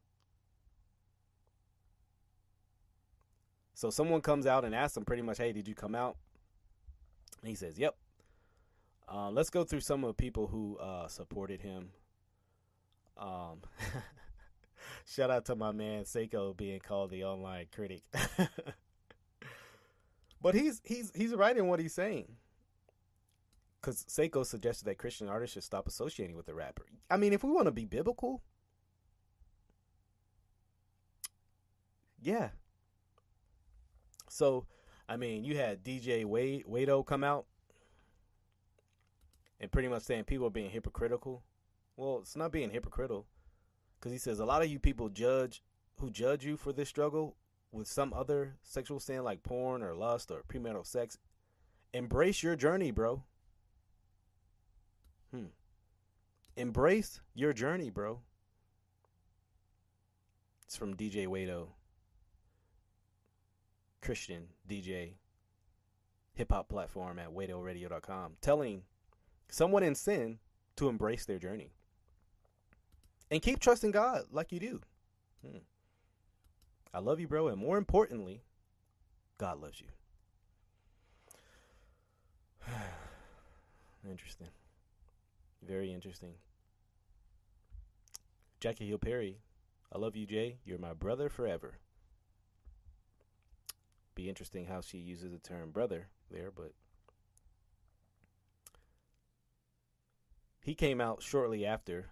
[3.73, 6.17] So someone comes out and asks him pretty much, "Hey, did you come out?"
[7.39, 7.95] And he says, "Yep."
[9.07, 11.91] Uh, let's go through some of the people who uh, supported him.
[13.17, 13.61] Um,
[15.05, 18.01] shout out to my man Seiko being called the online critic.
[20.41, 22.35] but he's he's he's right in what he's saying.
[23.85, 26.87] Because Seiko suggested that Christian artists should stop associating with the rapper.
[27.07, 28.41] I mean, if we want to be biblical,
[32.19, 32.49] yeah,
[34.27, 34.65] so,
[35.07, 37.45] I mean, you had DJ Wade Wado come out
[39.59, 41.43] and pretty much saying people are being hypocritical.
[41.95, 43.27] Well, it's not being hypocritical
[43.99, 45.61] because he says a lot of you people judge
[45.99, 47.35] who judge you for this struggle
[47.71, 51.19] with some other sexual sin like porn or lust or premarital sex.
[51.93, 53.21] Embrace your journey, bro.
[55.35, 55.45] Hmm.
[56.55, 58.21] Embrace your journey, bro.
[60.65, 61.67] It's from DJ Wado.
[64.01, 65.15] Christian DJ
[66.33, 68.83] hip hop platform at wadoradio.com, telling
[69.49, 70.39] someone in sin
[70.75, 71.71] to embrace their journey
[73.31, 74.81] and keep trusting God like you do.
[75.45, 75.57] Hmm.
[76.93, 78.43] I love you, bro, and more importantly,
[79.37, 79.87] God loves you.
[84.09, 84.47] interesting.
[85.65, 86.35] Very interesting.
[88.59, 89.39] Jackie Hill Perry,
[89.91, 90.59] I love you, Jay.
[90.63, 91.79] You're my brother forever
[94.15, 96.71] be interesting how she uses the term brother there, but
[100.61, 102.07] he came out shortly after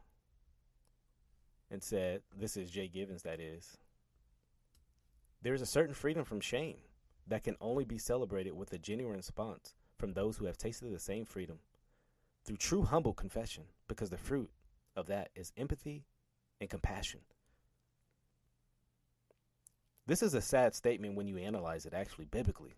[1.72, 3.78] and said, This is Jay Givens, that is.
[5.42, 6.78] There is a certain freedom from shame
[7.28, 11.00] that can only be celebrated with a genuine response from those who have tasted the
[11.00, 11.60] same freedom
[12.44, 14.50] through true humble confession, because the fruit
[14.96, 16.06] of that is empathy
[16.60, 17.22] and compassion
[20.06, 22.76] this is a sad statement when you analyze it actually biblically.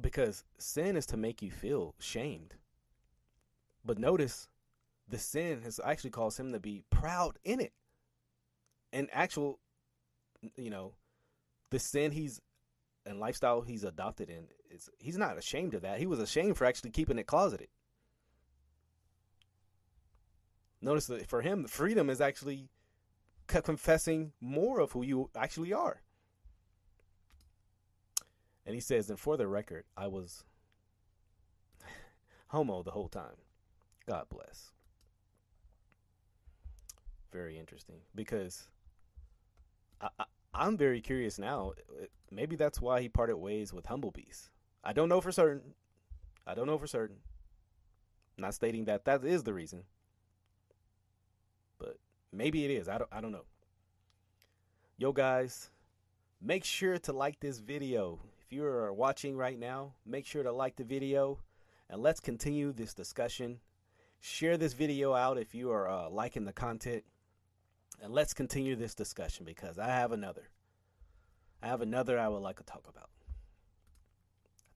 [0.00, 2.54] Because sin is to make you feel shamed.
[3.84, 4.48] But notice
[5.08, 7.72] the sin has actually caused him to be proud in it.
[8.92, 9.58] And actual,
[10.56, 10.94] you know,
[11.70, 12.40] the sin he's
[13.04, 15.98] and lifestyle he's adopted in, it's, he's not ashamed of that.
[15.98, 17.68] He was ashamed for actually keeping it closeted.
[20.80, 22.68] Notice that for him, freedom is actually
[23.46, 26.02] confessing more of who you actually are.
[28.64, 30.44] And he says, and for the record, I was
[32.48, 33.36] homo the whole time.
[34.06, 34.72] God bless.
[37.32, 38.68] Very interesting because
[40.00, 40.08] I,
[40.54, 41.72] I, am very curious now.
[42.30, 44.50] Maybe that's why he parted ways with Humble Beast.
[44.84, 45.74] I don't know for certain.
[46.46, 47.16] I don't know for certain.
[48.38, 49.84] not stating that that is the reason.
[51.78, 51.98] But
[52.32, 52.88] maybe it is.
[52.88, 53.44] I don't I don't know.
[54.98, 55.70] Yo guys,
[56.40, 58.20] make sure to like this video.
[58.40, 61.40] If you are watching right now, make sure to like the video
[61.88, 63.60] and let's continue this discussion.
[64.20, 67.04] Share this video out if you are uh, liking the content.
[68.02, 70.48] And let's continue this discussion because I have another.
[71.62, 73.08] I have another I would like to talk about.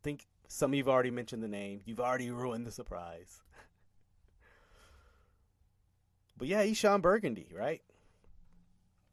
[0.02, 1.80] Think some of you've already mentioned the name.
[1.84, 3.42] You've already ruined the surprise.
[6.36, 7.82] But yeah, Eshon Burgundy, right?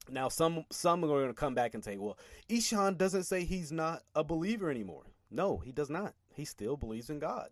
[0.09, 2.17] Now some some are going to come back and say, "Well,
[2.49, 6.15] Eshon doesn't say he's not a believer anymore." No, he does not.
[6.33, 7.49] He still believes in God,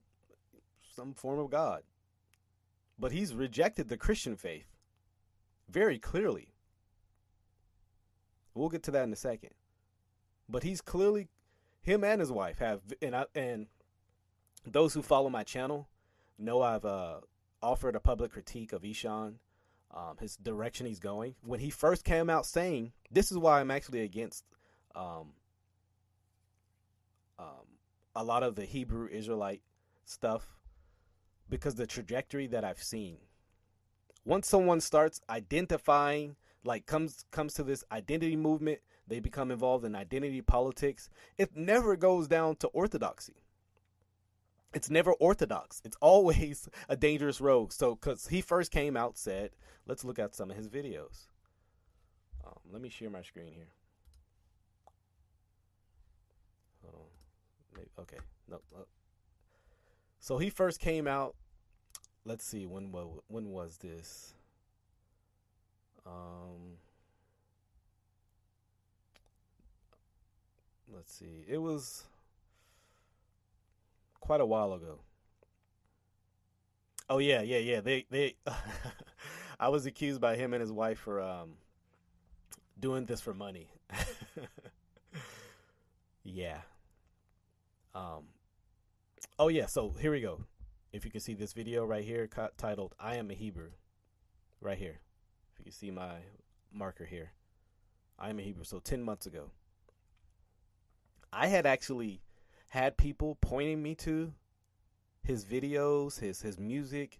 [0.95, 1.83] some form of God.
[2.97, 4.77] But he's rejected the Christian faith
[5.67, 6.53] very clearly.
[8.53, 9.51] We'll get to that in a second.
[10.47, 11.27] But he's clearly
[11.85, 13.67] him and his wife have and I, and
[14.65, 15.87] those who follow my channel
[16.39, 17.19] know I've uh,
[17.61, 19.35] offered a public critique of Eshon,
[19.93, 21.35] um, his direction he's going.
[21.43, 24.43] When he first came out saying, "This is why I'm actually against
[24.95, 25.33] um,
[27.37, 27.67] um,
[28.15, 29.61] a lot of the Hebrew Israelite
[30.05, 30.57] stuff,
[31.47, 33.17] because the trajectory that I've seen.
[34.25, 39.95] Once someone starts identifying, like comes comes to this identity movement, they become involved in
[39.95, 41.09] identity politics.
[41.37, 43.35] It never goes down to orthodoxy
[44.75, 45.81] it's never orthodox.
[45.85, 47.71] It's always a dangerous road.
[47.71, 49.51] So, because he first came out, said,
[49.87, 51.27] let's look at some of his videos.
[52.45, 53.69] Um, let me share my screen here.
[56.83, 57.77] Hold on.
[57.77, 58.17] Maybe, okay.
[58.49, 58.57] No.
[58.77, 58.83] Uh,
[60.19, 61.35] so he first came out.
[62.25, 62.91] Let's see when
[63.27, 64.33] when was this?
[66.05, 66.77] Um.
[70.93, 71.45] Let's see.
[71.47, 72.03] It was
[74.19, 74.99] quite a while ago.
[77.09, 77.81] Oh yeah, yeah, yeah.
[77.81, 78.35] They they
[79.59, 81.53] I was accused by him and his wife for um
[82.79, 83.69] doing this for money.
[86.23, 86.61] yeah.
[87.93, 88.25] Um
[89.37, 90.41] Oh yeah, so here we go.
[90.93, 93.71] If you can see this video right here titled I am a Hebrew
[94.61, 94.99] right here.
[95.53, 96.17] If you can see my
[96.71, 97.31] marker here.
[98.17, 98.63] I am a Hebrew.
[98.63, 99.51] So 10 months ago.
[101.35, 102.21] I had actually
[102.69, 104.31] had people pointing me to
[105.21, 107.19] his videos, his his music,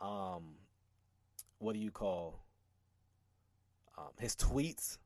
[0.00, 0.54] um,
[1.58, 2.44] what do you call
[3.98, 4.98] um, his tweets?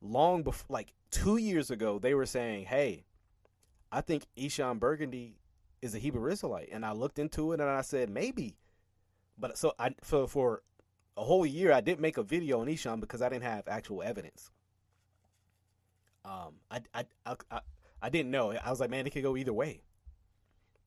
[0.00, 3.04] Long before, like two years ago, they were saying, "Hey,
[3.92, 5.36] I think Eshon Burgundy
[5.80, 8.56] is a Hebrew Israelite," and I looked into it and I said maybe,
[9.38, 10.62] but so I for for
[11.16, 14.02] a whole year I didn't make a video on Eshon because I didn't have actual
[14.02, 14.50] evidence.
[16.28, 17.60] Um, I I I,
[18.02, 18.52] I didn't know.
[18.52, 19.82] I was like, man, it could go either way.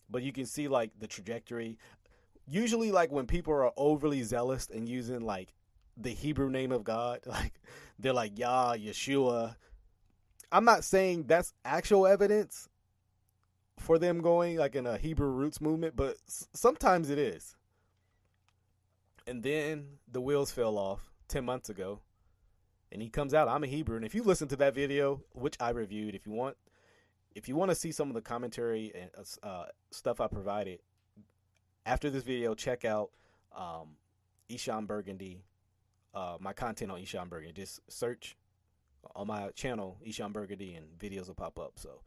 [0.09, 1.77] But you can see like the trajectory.
[2.47, 5.53] Usually, like when people are overly zealous and using like
[5.97, 7.53] the Hebrew name of God, like
[7.97, 9.55] they're like Yah, Yeshua.
[10.51, 12.67] I'm not saying that's actual evidence
[13.79, 17.55] for them going like in a Hebrew roots movement, but sometimes it is.
[19.25, 22.01] And then the wheels fell off 10 months ago.
[22.91, 23.95] And he comes out, I'm a Hebrew.
[23.95, 26.57] And if you listen to that video, which I reviewed, if you want,
[27.33, 30.79] if you want to see some of the commentary and uh, uh, stuff I provided
[31.85, 33.11] after this video, check out
[33.55, 33.95] um,
[34.49, 35.43] Eshon Burgundy,
[36.13, 37.53] uh, my content on Eshon Burgundy.
[37.53, 38.35] Just search
[39.15, 41.73] on my channel Eshon Burgundy, and videos will pop up.
[41.75, 42.01] So,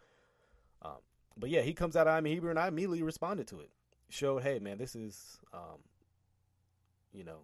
[0.82, 0.98] um,
[1.36, 3.70] but yeah, he comes out I'm a Hebrew, and I immediately responded to it.
[4.10, 5.80] Showed, hey man, this is, um,
[7.12, 7.40] you know,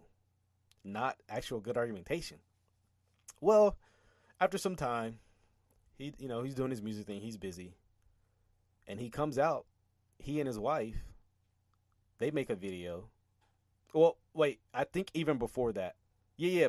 [0.83, 2.37] not actual good argumentation.
[3.41, 3.75] Well,
[4.39, 5.19] after some time,
[5.97, 7.21] he you know he's doing his music thing.
[7.21, 7.75] He's busy.
[8.87, 9.65] And he comes out.
[10.17, 10.95] He and his wife
[12.21, 13.09] they make a video.
[13.93, 14.59] Well wait.
[14.73, 15.95] I think even before that.
[16.37, 16.67] Yeah yeah.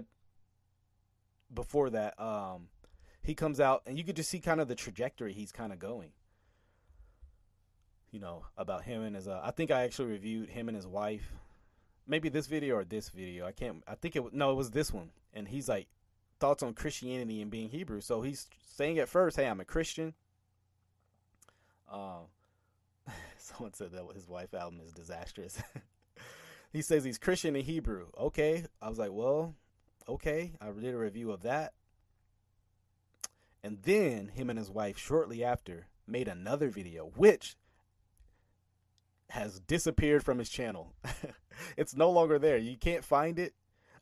[1.53, 2.69] Before that um
[3.23, 5.79] he comes out and you could just see kind of the trajectory he's kind of
[5.79, 6.11] going.
[8.11, 10.87] You know about him and his uh, i think i actually reviewed him and his
[10.87, 11.31] wife.
[12.07, 13.47] Maybe this video or this video.
[13.47, 15.11] I can't i think it was no it was this one.
[15.35, 15.87] And he's like
[16.43, 18.01] thoughts on Christianity and being Hebrew.
[18.01, 20.13] So he's saying at first, "Hey, I'm a Christian."
[21.89, 22.27] Um,
[23.39, 25.63] someone said that his wife album is disastrous.
[26.73, 28.09] he says he's Christian and Hebrew.
[28.19, 29.55] Okay, I was like, well,
[30.09, 30.55] okay.
[30.61, 31.75] I did a review of that,
[33.63, 37.55] and then him and his wife shortly after made another video, which
[39.31, 40.93] has disappeared from his channel.
[41.77, 42.59] it's no longer there.
[42.59, 43.55] You can't find it.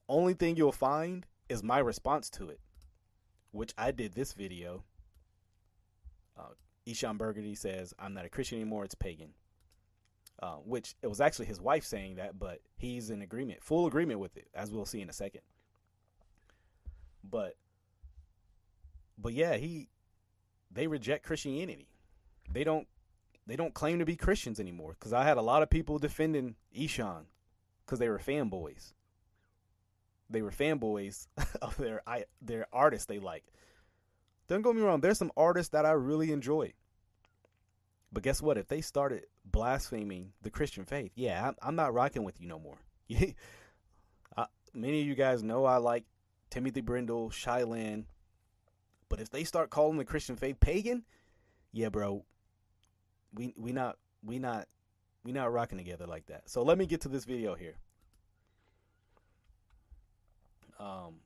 [0.08, 2.60] Only thing you'll find is my response to it,
[3.50, 4.84] which I did this video.
[6.38, 6.54] Uh,
[6.86, 9.30] Eshon Burgundy says, I'm not a Christian anymore, it's pagan.
[10.40, 14.20] Uh, which it was actually his wife saying that, but he's in agreement, full agreement
[14.20, 15.42] with it, as we'll see in a second.
[17.28, 17.56] But,
[19.18, 19.88] but yeah, he,
[20.70, 21.88] they reject Christianity.
[22.50, 22.86] They don't,
[23.46, 24.96] they don't claim to be Christians anymore.
[24.98, 27.24] Because I had a lot of people defending Eshon
[27.84, 28.94] because they were fanboys
[30.30, 31.26] they were fanboys
[31.62, 33.44] of their I, their artists they like.
[34.48, 35.00] Don't get me wrong.
[35.00, 36.72] There's some artists that I really enjoy.
[38.12, 38.58] But guess what?
[38.58, 42.58] If they started blaspheming the Christian faith, yeah, I'm, I'm not rocking with you no
[42.58, 42.78] more.
[44.72, 46.04] Many of you guys know I like
[46.48, 48.06] Timothy Brindle, Shai Linne,
[49.08, 51.04] but if they start calling the Christian faith pagan,
[51.72, 52.24] yeah, bro,
[53.34, 54.68] we we not we not
[55.24, 56.48] we not rocking together like that.
[56.48, 57.78] So let me get to this video here.
[60.80, 61.16] Um,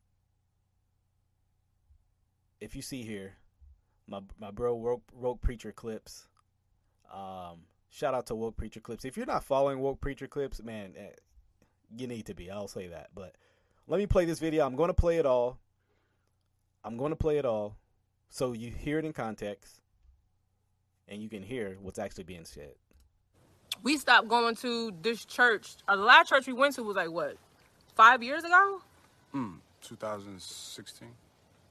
[2.61, 3.35] if you see here,
[4.09, 6.27] my my bro woke, woke preacher clips.
[7.13, 9.05] Um, shout out to woke preacher clips.
[9.05, 11.11] If you're not following woke preacher clips, man, eh,
[11.97, 12.51] you need to be.
[12.51, 13.11] I'll say that.
[13.15, 13.37] But
[13.87, 14.67] let me play this video.
[14.67, 15.59] I'm going to play it all.
[16.85, 17.77] I'm going to play it all,
[18.29, 19.81] so you hear it in context,
[21.09, 22.73] and you can hear what's actually being said.
[23.83, 25.77] We stopped going to this church.
[25.89, 27.37] Uh, the last church we went to was like what,
[27.95, 28.83] five years ago?
[29.35, 31.09] Mm, 2016.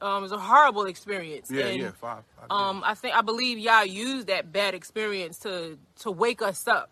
[0.01, 1.49] Um, it was a horrible experience.
[1.49, 2.23] Yeah, and, yeah, five.
[2.37, 2.85] five Um, years.
[2.87, 6.89] I think I believe y'all used that bad experience to to wake us up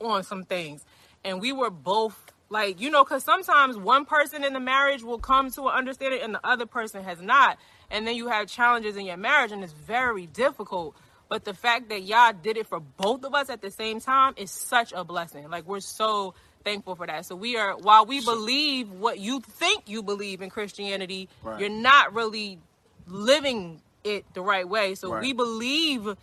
[0.00, 0.84] on some things,
[1.24, 2.16] and we were both
[2.50, 6.20] like, you know, because sometimes one person in the marriage will come to an understanding
[6.22, 7.58] and the other person has not,
[7.90, 10.94] and then you have challenges in your marriage, and it's very difficult.
[11.28, 14.32] But the fact that y'all did it for both of us at the same time
[14.36, 15.50] is such a blessing.
[15.50, 16.34] Like we're so
[16.68, 17.24] thankful for that.
[17.26, 21.60] So we are while we believe what you think you believe in Christianity, Right.
[21.60, 22.58] you're not really
[23.06, 24.94] living it the right way.
[24.94, 25.22] So Right.
[25.22, 26.16] we believe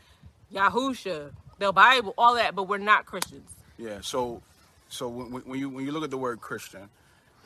[0.54, 3.50] Yahusha, the Bible, all that, but we're not Christians.
[3.78, 4.00] yeah.
[4.02, 4.42] So,
[4.90, 6.90] so when, when you when you look at the word Christian,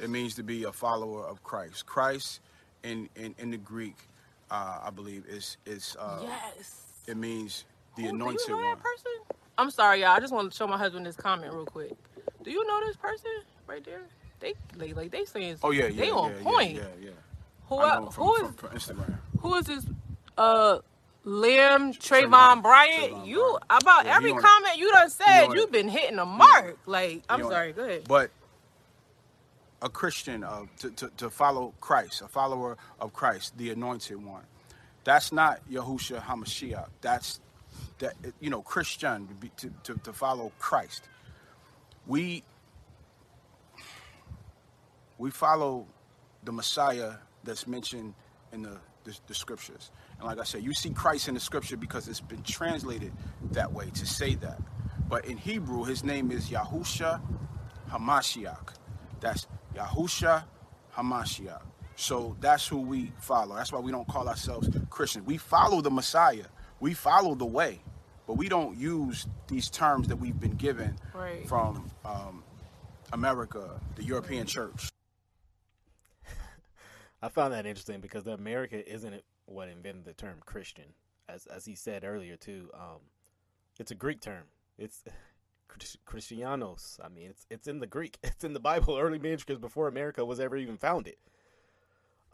[0.02, 1.86] it means to be a follower of Christ.
[1.86, 2.42] Christ,
[2.84, 3.96] in in, in the Greek,
[4.52, 6.84] uh, I believe is is uh, yes.
[7.08, 8.78] it means the Oh, anointed do you know one.
[8.78, 9.12] person?
[9.58, 10.10] I'm sorry, y'all.
[10.16, 11.94] I just want to show my husband this comment real quick.
[12.44, 13.32] Do you know this person
[13.68, 14.02] right there?
[14.40, 16.76] They like, like they saying Oh yeah, yeah, they on yeah, point.
[16.76, 17.12] yeah, yeah, yeah.
[17.68, 19.18] Who I el- know him from, who is from Instagram.
[19.42, 19.86] who is this?
[20.38, 20.80] Uh,
[21.26, 23.14] Liam Trayvon, Trayvon- Bryant.
[23.14, 23.84] Trayvon you Bryant.
[23.84, 26.78] about Yeah, every comment you done said, you've been hitting a mark.
[26.86, 27.74] Like I'm sorry.
[27.74, 28.06] Go ahead.
[28.08, 28.32] But
[29.82, 34.44] a Christian, uh, to, to, to follow Christ, a follower of Christ, the anointed one.
[35.06, 36.88] That's not Yahusha Hamashiach.
[37.02, 37.40] That's
[38.00, 41.04] that you know Christian to, be, to, to, to follow Christ.
[42.10, 42.44] We
[45.20, 45.86] we follow
[46.44, 48.16] the Messiah that's mentioned
[48.52, 49.92] in the, the, the scriptures.
[50.18, 53.14] And like I said, you see Christ in the scripture because it's been translated
[53.52, 54.60] that way to say that.
[55.08, 57.22] But in Hebrew, his name is Yahusha
[57.92, 58.74] Hamashiach.
[59.20, 59.46] That's
[59.76, 60.46] Yahusha
[60.96, 61.62] Hamashiach.
[61.96, 63.56] So that's who we follow.
[63.56, 65.28] That's why we don't call ourselves Christians.
[65.28, 66.46] We follow the Messiah.
[66.80, 67.82] We follow the way,
[68.30, 71.48] but we don't use these terms that we've been given Right.
[71.48, 72.44] from um,
[73.12, 74.92] America, the European Church.
[77.24, 80.94] I found that interesting because America isn't what invented the term Christian,
[81.28, 82.70] as as he said earlier too.
[82.76, 83.00] Um,
[83.80, 84.44] it's a Greek term.
[84.78, 85.04] It's
[86.06, 87.00] Christianos.
[87.04, 88.20] I mean, it's it's in the Greek.
[88.24, 91.16] It's in the Bible, early manuscripts before America was ever even founded.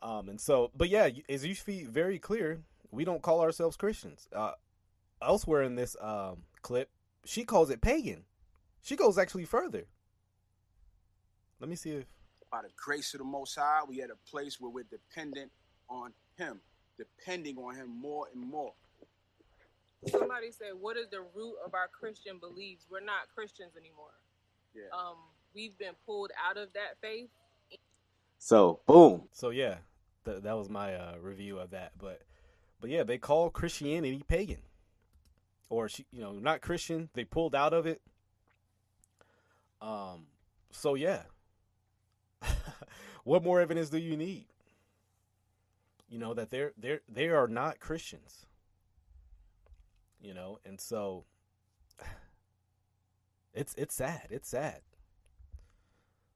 [0.03, 2.59] Um, and so, but yeah, as you see very clear,
[2.91, 4.27] we don't call ourselves Christians.
[4.35, 4.51] Uh,
[5.25, 6.89] elsewhere in this um, clip,
[7.25, 8.23] she calls it pagan.
[8.81, 9.85] She goes actually further.
[11.59, 12.05] Let me see if
[12.51, 15.51] By the grace of the Most High, we at a place where we're dependent
[15.89, 16.61] on Him,
[16.97, 18.73] depending on Him more and more.
[20.07, 22.85] Somebody said, "What is the root of our Christian beliefs?
[22.91, 24.13] We're not Christians anymore.
[24.75, 24.83] Yeah.
[24.97, 25.17] Um,
[25.55, 27.29] we've been pulled out of that faith.
[28.37, 29.23] So boom.
[29.31, 29.77] So yeah,
[30.25, 31.93] th- that was my uh, review of that.
[31.97, 32.21] But
[32.81, 34.61] but yeah, they call Christianity pagan,
[35.69, 37.09] or she, you know, not Christian.
[37.13, 38.01] They pulled out of it.
[39.81, 40.27] Um.
[40.71, 41.23] So yeah.
[43.23, 44.45] what more evidence do you need?
[46.09, 48.45] You know that they're they're they are not Christians.
[50.21, 51.25] You know, and so
[53.53, 54.27] it's it's sad.
[54.29, 54.81] It's sad.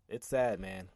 [0.07, 0.89] It's sad, man.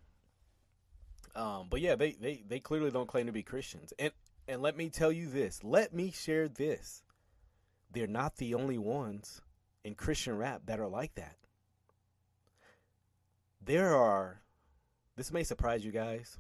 [1.36, 3.94] Um, but yeah, they, they, they clearly don't claim to be Christians.
[3.98, 4.12] And
[4.48, 5.64] and let me tell you this.
[5.64, 7.03] Let me share this.
[7.94, 9.42] They're not the only ones
[9.84, 11.38] in Christian rap that are like that.
[13.62, 14.42] There are
[15.16, 16.40] this may surprise you guys.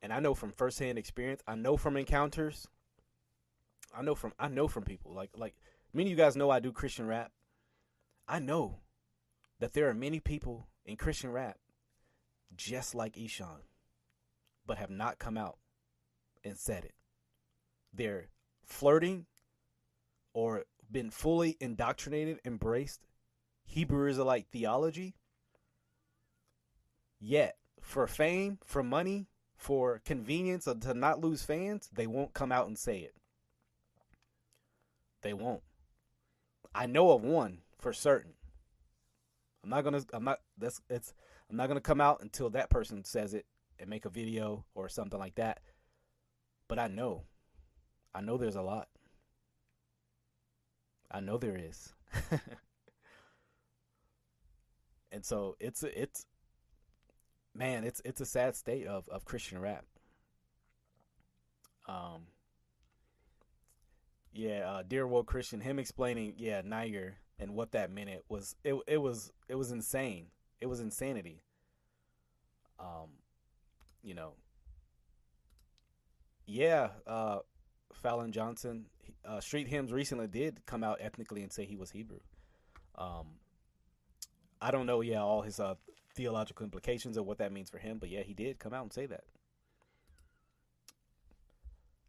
[0.00, 2.66] And I know from firsthand experience, I know from encounters,
[3.96, 5.12] I know from I know from people.
[5.12, 5.54] Like like
[5.92, 7.30] many of you guys know I do Christian rap.
[8.26, 8.80] I know
[9.60, 11.58] that there are many people in Christian rap
[12.56, 13.60] just like Eshon,
[14.66, 15.58] but have not come out
[16.42, 16.94] and said it.
[17.92, 18.28] They're
[18.64, 19.26] flirting
[20.34, 23.00] or been fully indoctrinated, embraced
[23.64, 25.14] Hebrew Israelite theology.
[27.18, 32.52] Yet, for fame, for money, for convenience, or to not lose fans, they won't come
[32.52, 33.14] out and say it.
[35.22, 35.62] They won't.
[36.74, 38.32] I know of one for certain.
[39.62, 40.02] I'm not gonna.
[40.12, 40.40] I'm not.
[40.58, 41.14] That's it's.
[41.48, 43.46] I'm not gonna come out until that person says it
[43.78, 45.60] and make a video or something like that.
[46.68, 47.24] But I know,
[48.14, 48.88] I know there's a lot.
[51.12, 51.92] I know there is.
[55.12, 56.26] and so it's a, it's
[57.54, 59.84] man, it's it's a sad state of of Christian rap.
[61.86, 62.22] Um
[64.34, 68.54] yeah, uh, dear world Christian, him explaining, yeah, Niger and what that meant it was
[68.64, 70.26] it it was it was insane.
[70.60, 71.42] It was insanity.
[72.78, 73.10] Um,
[74.02, 74.34] you know,
[76.46, 77.40] yeah, uh,
[77.92, 78.86] Fallon Johnson,
[79.24, 82.20] uh, Street Hymns recently did come out ethnically and say he was Hebrew.
[82.96, 83.26] Um,
[84.60, 85.74] I don't know, yeah, all his uh,
[86.14, 88.92] theological implications of what that means for him, but yeah, he did come out and
[88.92, 89.24] say that.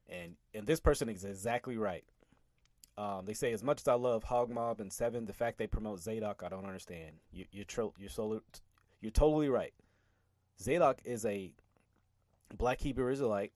[0.10, 2.04] And and this person is exactly right.
[2.98, 5.66] Um, they say as much as I love Hog Mob and Seven, the fact they
[5.66, 7.14] promote Zadok, I don't understand.
[7.32, 8.42] You, you're tro- you're
[9.02, 9.74] you're totally right.
[10.62, 11.52] Zadok is a
[12.56, 13.54] black Hebrew Israelite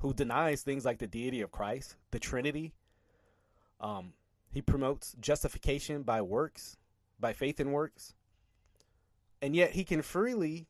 [0.00, 2.72] who denies things like the deity of Christ, the Trinity.
[3.80, 4.12] Um,
[4.50, 6.76] he promotes justification by works,
[7.18, 8.14] by faith in works,
[9.40, 10.66] and yet he can freely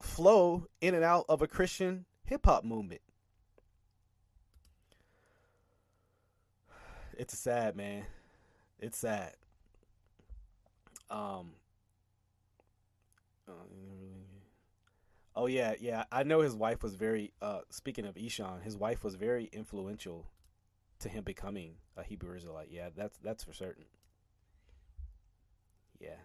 [0.00, 3.00] flow in and out of a Christian hip hop movement.
[7.16, 8.04] It's sad, man.
[8.78, 9.34] It's sad.
[11.10, 11.52] Um.
[15.36, 16.04] Oh yeah, yeah.
[16.12, 17.32] I know his wife was very.
[17.42, 20.30] Uh, speaking of Eshon, his wife was very influential
[21.00, 22.68] to him becoming a Hebrew Israelite.
[22.70, 23.84] Yeah, that's that's for certain.
[26.00, 26.16] Yeah.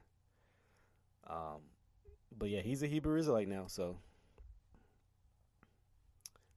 [1.28, 1.62] Um,
[2.38, 3.66] but yeah, he's a Hebrew Israelite now.
[3.68, 3.98] So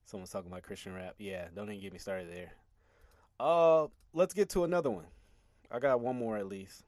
[0.04, 1.14] someone's talking about Christian rap.
[1.18, 2.52] Yeah, don't even get me started there.
[3.40, 5.06] Uh, let's get to another one.
[5.70, 6.84] I got one more at least.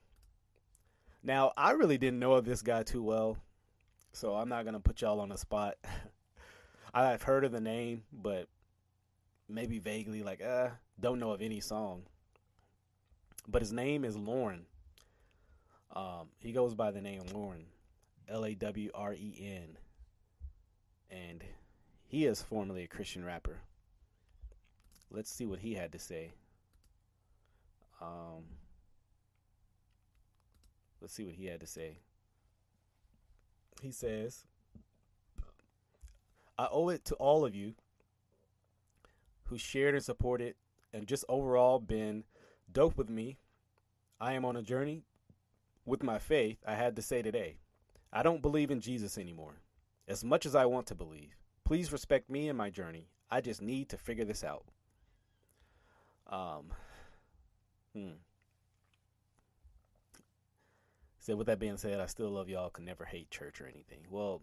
[1.23, 3.39] Now, I really didn't know of this guy too well,
[4.15, 5.77] so I'm not gonna put y'all on the spot.
[6.95, 8.49] I've heard of the name, but
[9.49, 10.69] maybe vaguely, like, uh,
[11.01, 12.03] don't know of any song.
[13.49, 14.67] But his name is Lauren.
[15.95, 17.67] Um, he goes by the name Lauren,
[18.29, 19.77] L A W R E N,
[21.11, 21.43] and
[22.07, 23.59] he is formerly a Christian rapper.
[25.11, 26.33] Let's see what he had to say.
[28.01, 28.45] Um,
[31.01, 31.99] let's see what he had to say.
[33.85, 34.47] He says,
[36.59, 37.74] I owe it to all of you
[39.45, 40.55] who shared and supported
[40.95, 42.24] and just overall been
[42.72, 43.37] dope with me.
[44.18, 45.03] I am on a journey
[45.85, 47.59] with my faith, I had to say today.
[48.11, 49.61] I don't believe in Jesus anymore,
[50.09, 51.37] as much as I want to believe.
[51.62, 53.09] Please respect me and my journey.
[53.30, 54.64] I just need to figure this out.
[56.26, 56.72] Um,
[57.95, 58.12] hmm.
[61.25, 62.68] So with that being said, I still love y'all.
[62.68, 64.01] Can never hate church or anything.
[64.11, 64.43] Well,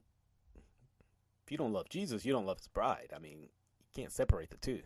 [1.46, 3.14] if you don't love Jesus, you don't love His bride.
[3.16, 3.50] I mean, you
[3.96, 4.82] can't separate the two.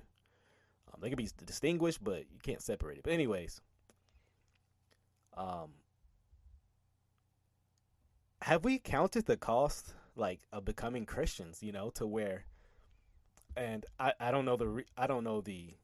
[0.94, 3.06] Um, they can be distinguished, but you can't separate it.
[3.06, 3.62] But anyways,
[5.38, 5.70] um,
[8.42, 11.64] have we counted the cost like of becoming Christians?
[11.64, 12.44] You know, to where,
[13.56, 15.76] and I I don't know the re, I don't know the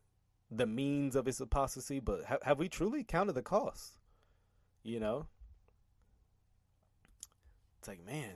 [0.51, 3.93] the means of his apostasy, but ha- have we truly counted the cost?
[4.83, 5.27] You know,
[7.81, 8.35] it's like man.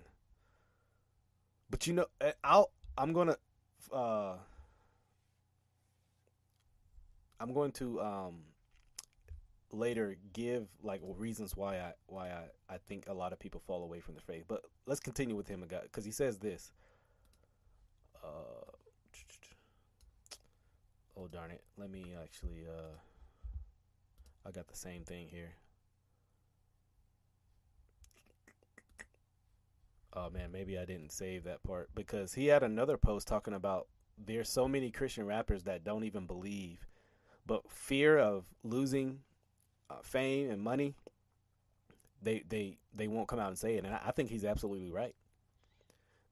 [1.70, 3.38] But you know, eh, I'll I'm gonna
[3.94, 4.38] uh
[7.40, 8.36] I'm going to um
[9.72, 13.84] later give like reasons why I why I, I think a lot of people fall
[13.84, 14.46] away from the faith.
[14.48, 16.72] But let's continue with him because he says this.
[18.24, 18.72] Uh,
[21.18, 21.64] oh darn it!
[21.78, 22.66] Let me actually.
[22.68, 22.98] Uh,
[24.48, 25.54] I got the same thing here.
[30.16, 33.88] Oh man, maybe I didn't save that part because he had another post talking about
[34.18, 36.88] there's so many Christian rappers that don't even believe,
[37.46, 39.20] but fear of losing
[39.90, 40.96] uh, fame and money,
[42.22, 43.84] they they they won't come out and say it.
[43.84, 45.16] And I, I think he's absolutely right.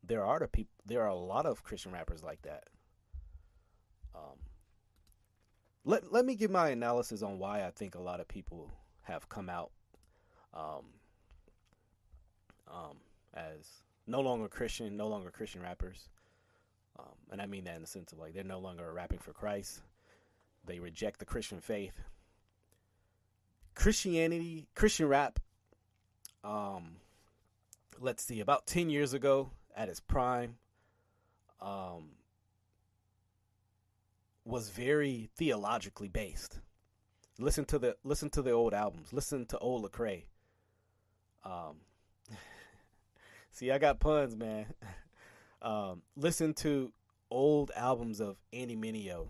[0.01, 0.73] There are the people.
[0.85, 2.69] There are a lot of Christian rappers like that.
[4.15, 4.37] Um,
[5.83, 8.71] let let me give my analysis on why I think a lot of people
[9.03, 9.71] have come out,
[10.53, 10.85] um,
[12.67, 12.97] um,
[13.33, 16.09] as no longer Christian, no longer Christian rappers.
[16.99, 19.33] Um, and I mean that in the sense of like they're no longer rapping for
[19.33, 19.81] Christ.
[20.65, 21.99] They reject the Christian faith.
[23.75, 25.39] Christianity, Christian rap,
[26.43, 26.97] um,
[27.99, 30.57] let's see, about 10 years ago at its prime,
[31.61, 32.09] um,
[34.45, 36.59] was very theologically based.
[37.39, 39.11] Listen to the listen to the old albums.
[39.11, 40.23] Listen to old Lecrae.
[41.43, 41.77] Um,
[43.53, 44.65] See, I got puns, man.
[45.61, 46.91] Um, listen to
[47.31, 49.29] old albums of Andy Mineo.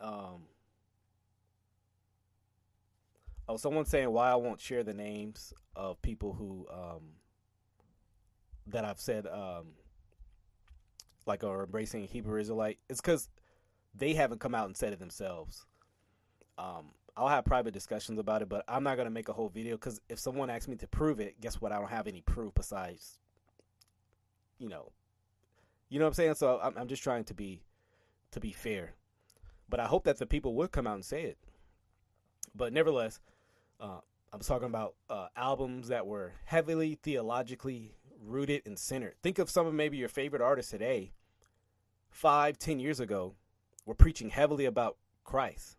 [0.00, 0.42] Um,
[3.48, 7.02] oh, someone's saying why I won't share the names of people who um,
[8.68, 9.72] that I've said um,
[11.26, 12.78] like are embracing Hebrew Israelite.
[12.88, 13.28] It's because
[13.96, 15.66] they haven't come out and said it themselves.
[16.56, 19.76] Um, I'll have private discussions about it, but I'm not gonna make a whole video
[19.76, 21.70] because if someone asks me to prove it, guess what?
[21.70, 23.18] I don't have any proof besides,
[24.58, 24.90] you know,
[25.88, 26.34] you know what I'm saying.
[26.34, 27.62] So I'm, I'm just trying to be
[28.32, 28.94] to be fair,
[29.68, 31.38] but I hope that the people would come out and say it.
[32.52, 33.20] But nevertheless,
[33.80, 34.00] uh,
[34.32, 39.14] I'm talking about uh, albums that were heavily theologically rooted and centered.
[39.22, 41.12] Think of some of maybe your favorite artists today,
[42.10, 43.34] five, ten years ago,
[43.86, 45.76] were preaching heavily about Christ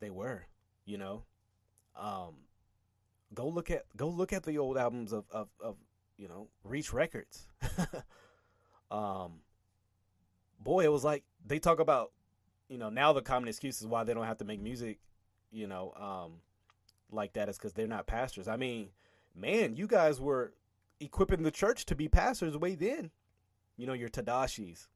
[0.00, 0.46] they were,
[0.84, 1.22] you know.
[1.96, 2.34] Um,
[3.34, 5.76] go look at go look at the old albums of of, of
[6.16, 7.46] you know Reach Records.
[8.90, 9.40] um,
[10.58, 12.12] boy, it was like they talk about
[12.68, 14.98] you know now the common excuse is why they don't have to make music,
[15.50, 16.32] you know, um,
[17.10, 18.48] like that is because they're not pastors.
[18.48, 18.88] I mean,
[19.34, 20.52] man, you guys were
[21.00, 23.10] equipping the church to be pastors way then.
[23.76, 24.88] You know, your Tedashiis,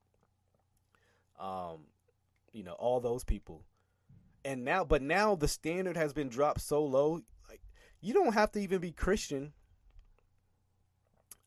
[1.41, 1.87] um,
[2.53, 3.63] you know, all those people
[4.45, 7.61] and now but now the standard has been dropped so low like
[8.01, 9.53] you don't have to even be christian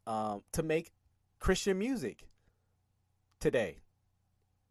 [0.06, 0.92] um, to make
[1.40, 2.28] christian music
[3.40, 3.78] today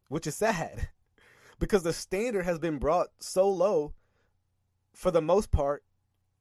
[0.09, 0.89] which is sad
[1.59, 3.93] because the standard has been brought so low
[4.93, 5.85] for the most part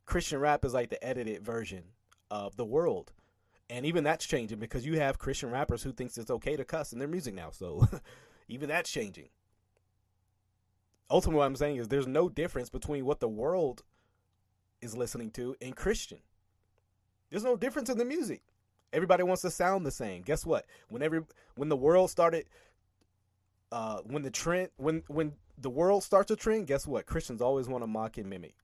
[0.06, 1.84] christian rap is like the edited version
[2.32, 3.12] of the world
[3.70, 6.94] and even that's changing because you have christian rappers who thinks it's okay to cuss
[6.94, 7.88] in their music now so
[8.48, 9.30] even that's changing
[11.10, 13.84] ultimately what I'm saying is there's no difference between what the world
[14.82, 16.20] is listening to and Christian.
[17.30, 18.42] There's no difference in the music.
[18.94, 20.22] Everybody wants to sound the same.
[20.22, 20.66] Guess what?
[20.90, 21.26] Whenever
[21.56, 22.46] when the world started
[23.72, 27.06] uh when the trend when when the world starts a trend, guess what?
[27.06, 28.56] Christians always want to mock and mimic.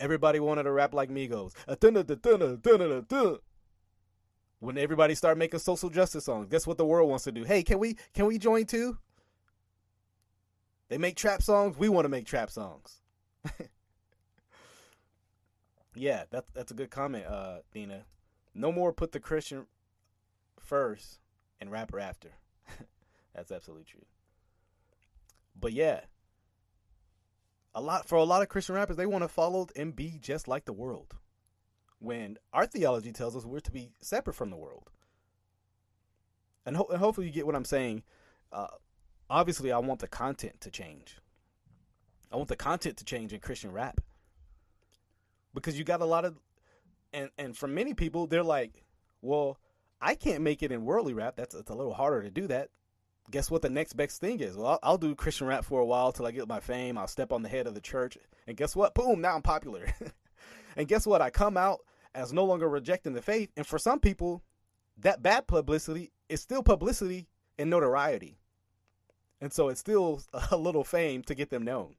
[0.00, 1.52] Everybody wanted to rap like Migos.
[4.60, 7.44] When everybody started making social justice songs, guess what the world wants to do?
[7.44, 8.98] Hey, can we can we join too?
[10.92, 11.78] They make trap songs.
[11.78, 13.00] We want to make trap songs.
[15.94, 18.02] yeah, that's that's a good comment, uh, Dina.
[18.54, 19.64] No more put the Christian
[20.60, 21.18] first
[21.62, 22.28] and rapper after.
[23.34, 24.04] that's absolutely true.
[25.58, 26.00] But yeah,
[27.74, 30.46] a lot for a lot of Christian rappers, they want to follow and be just
[30.46, 31.16] like the world.
[32.00, 34.90] When our theology tells us we're to be separate from the world.
[36.66, 38.02] And, ho- and hopefully you get what I'm saying.
[38.52, 38.66] Uh,
[39.32, 41.16] obviously I want the content to change.
[42.30, 44.00] I want the content to change in Christian rap.
[45.54, 46.38] Because you got a lot of
[47.12, 48.84] and and for many people they're like,
[49.20, 49.58] "Well,
[50.00, 51.36] I can't make it in worldly rap.
[51.36, 52.70] That's it's a little harder to do that."
[53.30, 54.56] Guess what the next best thing is?
[54.56, 56.98] Well, I'll, I'll do Christian rap for a while till I get my fame.
[56.98, 58.94] I'll step on the head of the church, and guess what?
[58.94, 59.20] Boom!
[59.20, 59.92] Now I'm popular.
[60.76, 61.22] and guess what?
[61.22, 61.80] I come out
[62.14, 63.50] as no longer rejecting the faith.
[63.56, 64.42] And for some people,
[64.98, 67.28] that bad publicity is still publicity
[67.58, 68.38] and notoriety.
[69.42, 71.96] And so it's still a little fame to get them known.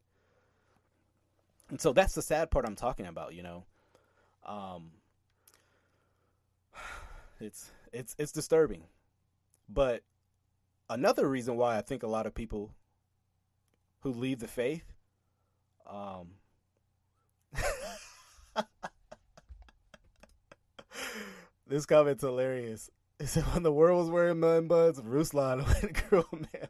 [1.69, 3.65] And so that's the sad part I'm talking about, you know.
[4.45, 4.91] Um,
[7.39, 8.83] it's it's it's disturbing.
[9.69, 10.03] But
[10.89, 12.71] another reason why I think a lot of people
[14.01, 14.85] who leave the faith
[15.89, 16.27] um
[21.65, 22.89] This comment's hilarious.
[23.19, 26.69] It said when the world was wearing man buds, Ruslan went girl man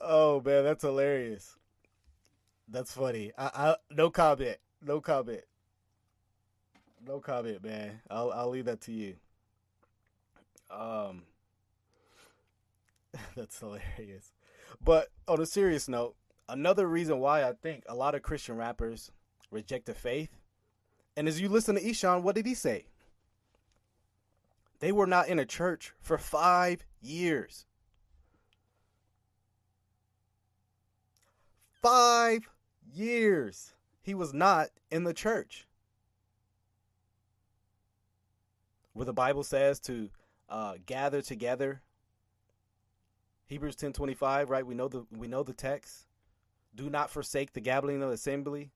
[0.00, 1.56] oh man, that's hilarious.
[2.68, 3.32] That's funny.
[3.36, 4.56] I, I no comment.
[4.82, 5.42] No comment.
[7.06, 8.00] No comment, man.
[8.10, 9.16] I'll I'll leave that to you.
[10.70, 11.22] Um
[13.36, 14.32] that's hilarious.
[14.82, 16.14] But on a serious note,
[16.48, 19.10] another reason why I think a lot of Christian rappers
[19.50, 20.30] reject the faith,
[21.16, 22.86] and as you listen to Eshon, what did he say?
[24.78, 27.66] They were not in a church for five years.
[31.82, 32.48] Five
[32.92, 35.66] years he was not in the church.
[38.92, 40.10] Where the Bible says to
[40.48, 41.82] uh, gather together.
[43.46, 44.66] Hebrews ten twenty five, right?
[44.66, 46.06] We know the we know the text.
[46.74, 48.70] Do not forsake the gathering of the assembly.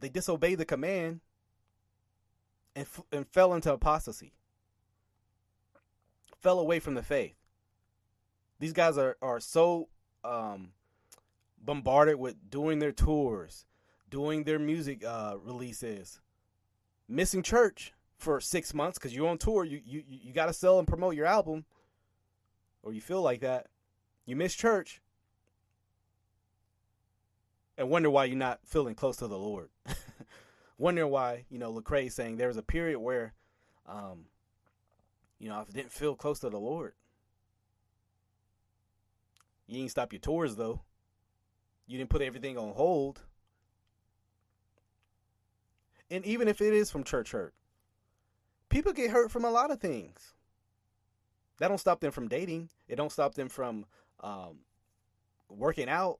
[0.00, 1.20] They disobeyed the command
[2.74, 4.32] and, f- and fell into apostasy.
[6.40, 7.36] Fell away from the faith.
[8.58, 9.88] These guys are are so
[10.24, 10.70] um,
[11.62, 13.66] bombarded with doing their tours,
[14.10, 16.20] doing their music uh, releases,
[17.08, 19.64] missing church for six months because you're on tour.
[19.64, 21.64] You you you got to sell and promote your album,
[22.82, 23.66] or you feel like that.
[24.26, 25.02] You miss church,
[27.76, 29.68] and wonder why you're not feeling close to the Lord.
[30.78, 33.34] wonder why you know Lecrae saying there was a period where,
[33.86, 34.26] um,
[35.38, 36.94] you know, I didn't feel close to the Lord.
[39.66, 40.82] You didn't stop your tours though.
[41.86, 43.22] You didn't put everything on hold.
[46.10, 47.54] And even if it is from church hurt,
[48.68, 50.34] people get hurt from a lot of things.
[51.58, 52.68] That don't stop them from dating.
[52.88, 53.86] It don't stop them from
[54.20, 54.58] um,
[55.48, 56.18] working out.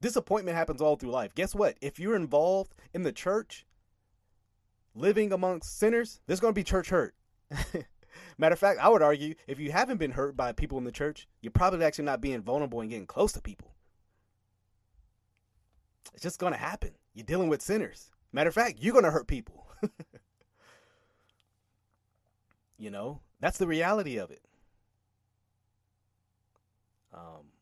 [0.00, 1.34] Disappointment happens all through life.
[1.34, 1.76] Guess what?
[1.80, 3.66] If you're involved in the church,
[4.94, 7.14] living amongst sinners, there's going to be church hurt.
[8.36, 10.92] Matter of fact, I would argue if you haven't been hurt by people in the
[10.92, 13.74] church, you're probably actually not being vulnerable and getting close to people.
[16.14, 16.92] It's just going to happen.
[17.14, 18.10] You're dealing with sinners.
[18.32, 19.66] Matter of fact, you're going to hurt people.
[22.78, 24.42] you know, that's the reality of it.
[27.12, 27.52] Um,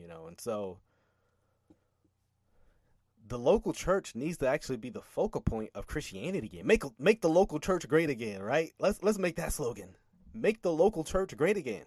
[0.00, 0.78] you know, and so
[3.28, 6.66] the local church needs to actually be the focal point of Christianity again.
[6.66, 8.72] Make make the local church great again, right?
[8.78, 9.96] Let's let's make that slogan.
[10.32, 11.84] Make the local church great again.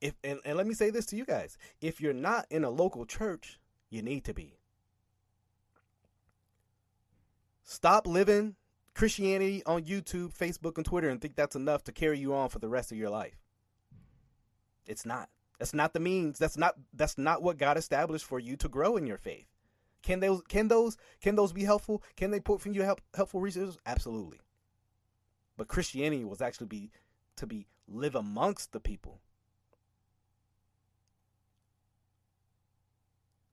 [0.00, 1.56] If and, and let me say this to you guys.
[1.80, 3.58] If you're not in a local church,
[3.90, 4.54] you need to be.
[7.64, 8.56] Stop living
[8.94, 12.58] Christianity on YouTube, Facebook, and Twitter and think that's enough to carry you on for
[12.58, 13.36] the rest of your life.
[14.86, 15.28] It's not.
[15.58, 16.38] That's not the means.
[16.38, 19.46] That's not that's not what God established for you to grow in your faith.
[20.02, 22.02] Can those can those can those be helpful?
[22.16, 23.78] Can they put from you help, helpful resources?
[23.84, 24.38] Absolutely.
[25.56, 26.90] But Christianity was actually be
[27.36, 29.20] to be live amongst the people.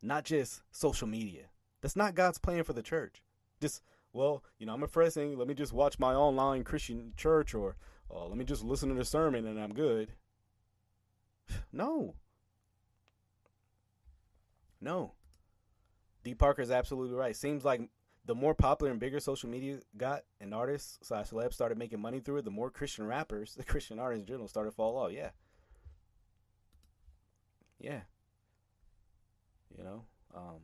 [0.04, 1.46] Not just social media.
[1.82, 3.24] That's not God's plan for the church.
[3.60, 3.82] Just
[4.14, 5.38] well, you know, I'm a pressing.
[5.38, 7.76] Let me just watch my online Christian church, or
[8.12, 10.12] oh, let me just listen to the sermon and I'm good.
[11.72, 12.16] No.
[14.82, 15.14] No.
[16.24, 17.36] D Parker is absolutely right.
[17.36, 17.82] Seems like
[18.26, 22.20] the more popular and bigger social media got and artists slash celebs started making money
[22.20, 25.12] through it, the more Christian rappers, the Christian artists in general, started fall off.
[25.12, 25.30] Yeah.
[27.80, 28.02] Yeah.
[29.78, 30.04] You know?
[30.36, 30.62] Um,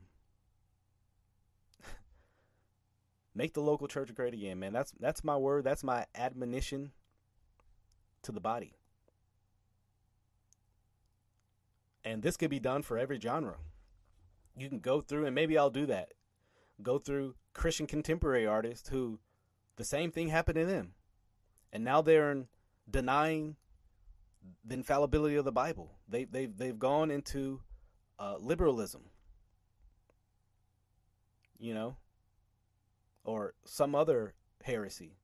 [3.35, 4.73] make the local church great again, man.
[4.73, 5.63] That's that's my word.
[5.63, 6.91] That's my admonition
[8.23, 8.73] to the body.
[12.03, 13.57] And this could be done for every genre.
[14.57, 16.13] You can go through, and maybe I'll do that.
[16.81, 19.19] Go through Christian contemporary artists who
[19.75, 20.93] the same thing happened to them.
[21.71, 22.45] And now they're
[22.89, 23.55] denying
[24.65, 25.91] the infallibility of the Bible.
[26.07, 27.61] They, they've, they've gone into
[28.19, 29.03] uh, liberalism,
[31.59, 31.97] you know,
[33.23, 34.33] or some other
[34.63, 35.17] heresy.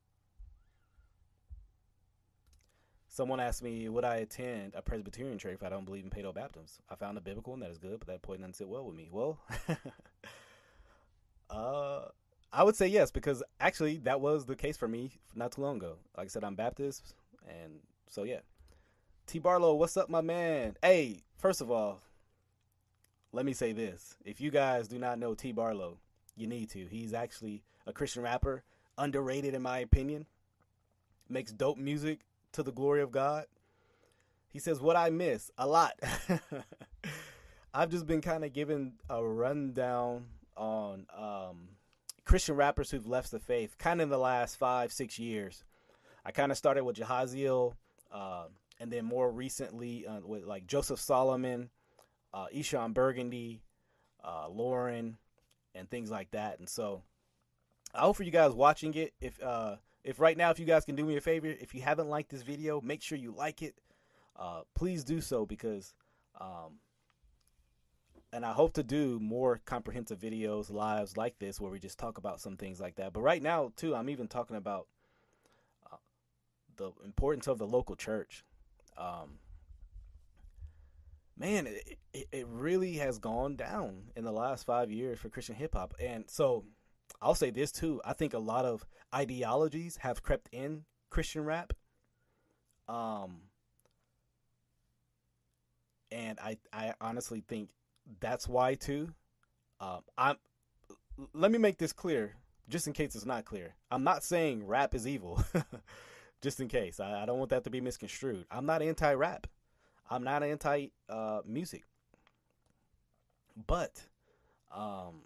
[3.18, 6.32] Someone asked me, would I attend a Presbyterian church if I don't believe in paedo
[6.32, 6.78] baptisms?
[6.88, 8.94] I found a biblical one that is good, but that point doesn't sit well with
[8.94, 9.08] me.
[9.10, 9.40] Well,
[11.50, 12.02] uh,
[12.52, 15.78] I would say yes because actually that was the case for me not too long
[15.78, 15.96] ago.
[16.16, 17.16] Like I said, I'm Baptist,
[17.48, 18.38] and so yeah.
[19.26, 20.76] T Barlow, what's up, my man?
[20.80, 22.00] Hey, first of all,
[23.32, 25.98] let me say this: if you guys do not know T Barlow,
[26.36, 26.86] you need to.
[26.86, 28.62] He's actually a Christian rapper,
[28.96, 30.26] underrated in my opinion.
[31.28, 32.20] Makes dope music
[32.52, 33.46] to the glory of God.
[34.48, 35.50] He says, What I miss?
[35.58, 35.92] A lot.
[37.74, 40.24] I've just been kind of giving a rundown
[40.56, 41.68] on um,
[42.24, 45.64] Christian rappers who've left the faith kind of in the last five, six years.
[46.24, 47.74] I kind of started with Jahaziel,
[48.12, 48.44] uh,
[48.80, 51.70] and then more recently uh, with like Joseph Solomon,
[52.34, 53.62] uh, Eshon Burgundy,
[54.24, 55.16] uh, Lauren,
[55.74, 56.58] and things like that.
[56.58, 57.02] And so
[57.94, 59.76] I hope for you guys watching it, if uh,
[60.08, 62.30] if right now, if you guys can do me a favor, if you haven't liked
[62.30, 63.74] this video, make sure you like it.
[64.38, 65.92] Uh, please do so because,
[66.40, 66.78] um,
[68.32, 72.16] and I hope to do more comprehensive videos, lives like this, where we just talk
[72.16, 73.12] about some things like that.
[73.12, 74.86] But right now, too, I'm even talking about
[75.92, 75.96] uh,
[76.76, 78.44] the importance of the local church.
[78.96, 79.40] Um,
[81.36, 81.66] man,
[82.14, 85.92] it, it, really has gone down in the last five years for Christian hip hop,
[86.00, 86.64] and so
[87.20, 88.00] I'll say this too.
[88.06, 91.72] I think a lot of ideologies have crept in Christian rap.
[92.88, 93.42] Um,
[96.10, 97.70] and I, I honestly think
[98.20, 99.12] that's why too.
[99.80, 100.36] Um, I'm.
[101.34, 102.36] Let me make this clear,
[102.68, 103.74] just in case it's not clear.
[103.90, 105.42] I'm not saying rap is evil.
[106.40, 108.46] just in case, I, I don't want that to be misconstrued.
[108.50, 109.46] I'm not anti-rap.
[110.10, 111.82] I'm not anti uh, music,
[113.66, 114.02] but
[114.74, 115.22] um,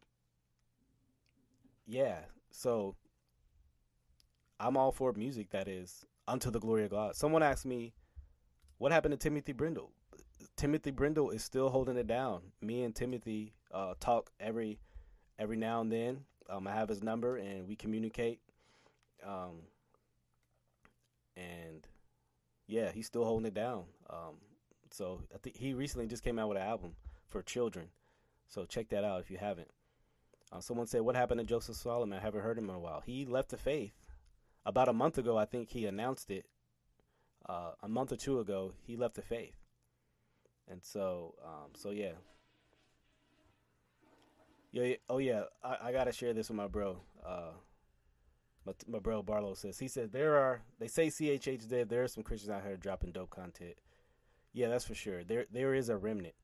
[1.87, 2.20] yeah.
[2.51, 2.97] So
[4.63, 7.17] I'm all for music that is unto the glory of God.
[7.17, 7.95] Someone asked me,
[8.79, 9.91] "What happened to Timothy Brindle?"
[10.57, 12.53] Timothy Brindle is still holding it down.
[12.61, 14.79] Me and Timothy uh, talk every
[15.37, 16.25] every now and then.
[16.49, 18.39] Um, I have his number and we communicate.
[19.27, 19.63] Um,
[21.37, 21.87] and
[22.69, 23.85] yeah, he's still holding it down.
[24.09, 24.37] Um,
[24.91, 26.95] so I think he recently just came out with an album
[27.27, 27.89] for children.
[28.47, 29.71] So check that out if you haven't.
[30.53, 33.01] Uh, someone said, "What happened to Joseph Solomon?" I haven't heard him in a while.
[33.01, 34.02] He left the faith
[34.65, 35.37] about a month ago.
[35.37, 36.47] I think he announced it.
[37.49, 39.57] Uh, a month or two ago, he left the faith,
[40.71, 42.13] and so, um, so yeah,
[44.71, 44.95] yeah.
[45.11, 46.99] Oh yeah, I, I gotta share this with my bro.
[47.27, 47.51] Uh,
[48.65, 51.89] my, my bro Barlow says he said there are they say CHH dead.
[51.89, 53.75] There are some Christians out here dropping dope content.
[54.53, 55.25] Yeah, that's for sure.
[55.25, 56.35] There there is a remnant.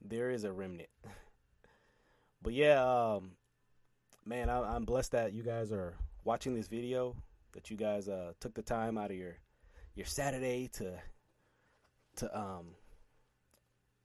[0.00, 0.90] There is a remnant.
[2.42, 3.32] but yeah, um,
[4.24, 7.16] man, I, I'm blessed that you guys are watching this video.
[7.52, 9.36] That you guys uh, took the time out of your
[9.94, 10.98] your Saturday to
[12.16, 12.74] to um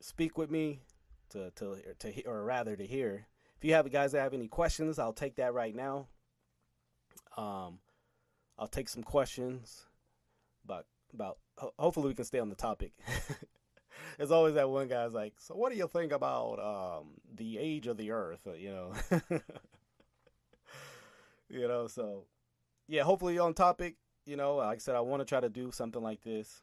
[0.02, 0.82] speak with me
[1.30, 3.28] to to to or rather to hear.
[3.58, 6.08] If you have guys that have any questions, I'll take that right now.
[7.36, 7.80] Um,
[8.58, 9.86] I'll take some questions
[10.64, 11.38] about about.
[11.78, 12.94] Hopefully, we can stay on the topic.
[14.18, 17.88] There's always that one guy's like, "So, what do you think about um, the age
[17.88, 18.94] of the Earth?" You know,
[21.50, 21.88] you know.
[21.88, 22.26] So,
[22.88, 23.04] yeah.
[23.04, 23.96] Hopefully, on topic.
[24.26, 26.62] You know, like I said, I want to try to do something like this.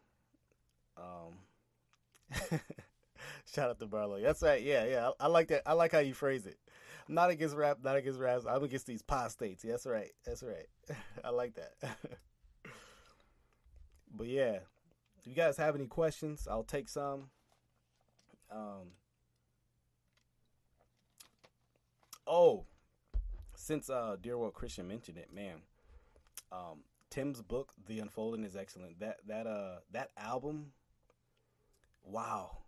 [0.97, 1.35] Um,
[3.53, 4.21] shout out to Barlow.
[4.21, 4.63] That's right.
[4.63, 5.11] Yeah, yeah.
[5.21, 5.63] I, I like that.
[5.67, 6.59] I like how you phrase it.
[7.09, 8.45] Not against rap, not against raps.
[8.49, 9.65] I'm against these past states.
[9.65, 10.11] Yeah, that's right.
[10.25, 10.67] That's right.
[11.25, 11.75] I like that.
[14.17, 14.59] but yeah,
[15.19, 17.31] if you guys have any questions, I'll take some.
[18.51, 18.93] Um.
[22.27, 22.65] Oh,
[23.67, 25.57] since uh, Dear World Christian mentioned it, man,
[26.53, 29.01] um, Tim's book, The Unfolding, is excellent.
[29.01, 30.73] That that uh that album,
[32.05, 32.59] wow,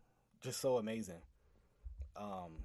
[0.41, 1.23] just so amazing.
[2.17, 2.65] Um,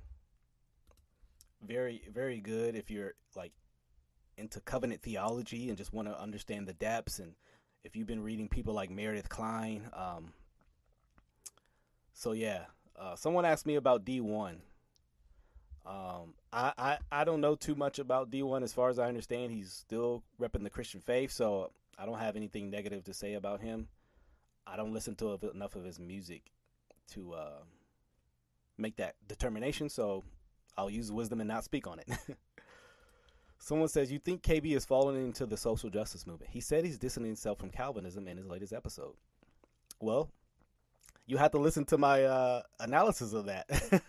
[1.61, 3.51] very very good if you're like
[4.35, 7.35] into covenant theology and just want to understand the depths and
[7.83, 9.89] if you've been reading people like Meredith Kline.
[9.93, 10.33] um
[12.13, 12.63] so yeah
[12.99, 14.57] uh, someone asked me about D1
[15.85, 19.51] um I, I I don't know too much about D1 as far as I understand
[19.51, 23.61] he's still repping the Christian faith so I don't have anything negative to say about
[23.61, 23.87] him
[24.65, 26.51] I don't listen to enough of his music
[27.11, 27.63] to uh
[28.77, 30.23] make that determination so
[30.77, 32.09] I'll use wisdom and not speak on it.
[33.59, 36.51] Someone says, You think KB is falling into the social justice movement?
[36.51, 39.13] He said he's distancing himself from Calvinism in his latest episode.
[39.99, 40.29] Well,
[41.27, 43.67] you have to listen to my uh, analysis of that.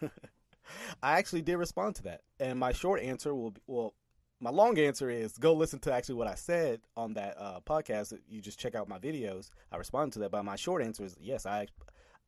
[1.03, 2.23] I actually did respond to that.
[2.41, 3.95] And my short answer will be, well,
[4.41, 8.13] my long answer is go listen to actually what I said on that uh, podcast.
[8.29, 9.51] You just check out my videos.
[9.73, 10.33] I responded to that.
[10.33, 11.67] But my short answer is yes, I,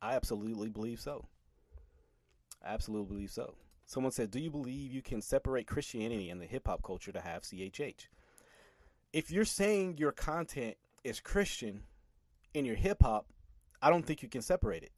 [0.00, 1.26] I absolutely believe so.
[2.64, 3.54] I absolutely believe so.
[3.84, 7.20] Someone said, "Do you believe you can separate Christianity and the hip hop culture to
[7.20, 8.08] have CHH?"
[9.12, 11.82] If you're saying your content is Christian
[12.54, 13.26] in your hip hop,
[13.80, 14.92] I don't think you can separate it.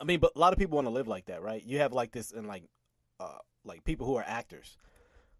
[0.00, 1.62] I mean, but a lot of people want to live like that, right?
[1.64, 2.64] You have like this and like
[3.20, 4.76] uh like people who are actors.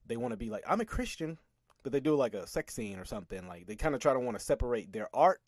[0.06, 1.38] They want to be like, "I'm a Christian,"
[1.82, 3.46] but they do like a sex scene or something.
[3.48, 5.40] Like they kind of try to want to separate their art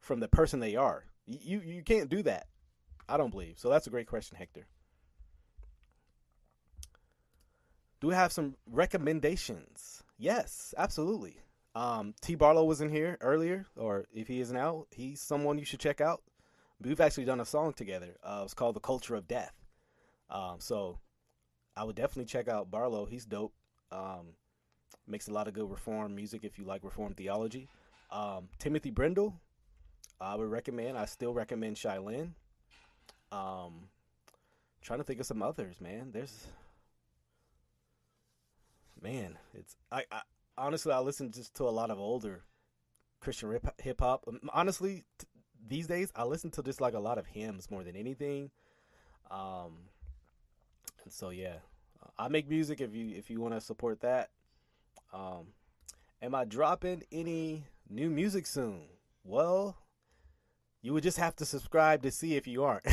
[0.00, 1.04] from the person they are.
[1.26, 2.46] You you can't do that.
[3.08, 3.58] I don't believe.
[3.58, 4.66] So that's a great question, Hector.
[8.02, 10.02] do we have some recommendations?
[10.18, 11.36] Yes, absolutely.
[11.76, 12.34] Um, T.
[12.34, 16.00] Barlow was in here earlier, or if he is now, he's someone you should check
[16.00, 16.20] out.
[16.82, 18.16] We've actually done a song together.
[18.22, 19.54] Uh, it's called "The Culture of Death."
[20.30, 20.98] Um, so
[21.76, 23.06] I would definitely check out Barlow.
[23.06, 23.52] He's dope.
[23.90, 24.34] Um,
[25.06, 27.68] makes a lot of good reform music if you like reform theology.
[28.10, 29.34] Um, Timothy Brindle,
[30.20, 30.98] I would recommend.
[30.98, 32.34] I still recommend Shai Linne.
[33.30, 33.88] Um,
[34.82, 36.10] trying to think of some others, man.
[36.12, 36.46] There's
[39.00, 40.20] man, it's I, I
[40.56, 42.44] honestly I listen just to a lot of older
[43.20, 44.24] Christian hip hop.
[44.28, 45.26] Um, honestly, t-
[45.68, 48.50] these days I listen to just like a lot of hymns more than anything.
[49.30, 49.88] Um,
[51.04, 51.56] and so yeah,
[52.18, 54.30] I make music if you if you want to support that.
[55.12, 55.48] Um,
[56.20, 58.82] am I dropping any new music soon?
[59.24, 59.76] Well,
[60.80, 62.86] you would just have to subscribe to see if you aren't.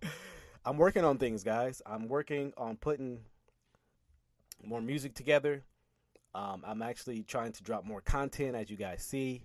[0.64, 1.82] I'm working on things, guys.
[1.86, 3.20] I'm working on putting
[4.64, 5.64] more music together.
[6.34, 9.42] Um, I'm actually trying to drop more content, as you guys see.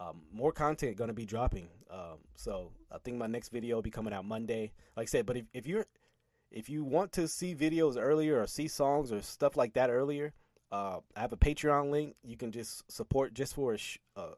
[0.00, 1.68] Um, more content going to be dropping.
[1.90, 4.72] Um, so I think my next video will be coming out Monday.
[4.96, 5.86] Like I said, but if, if you're
[6.50, 10.32] if you want to see videos earlier or see songs or stuff like that earlier,
[10.72, 12.14] uh, I have a Patreon link.
[12.22, 14.34] You can just support just for a sh- uh,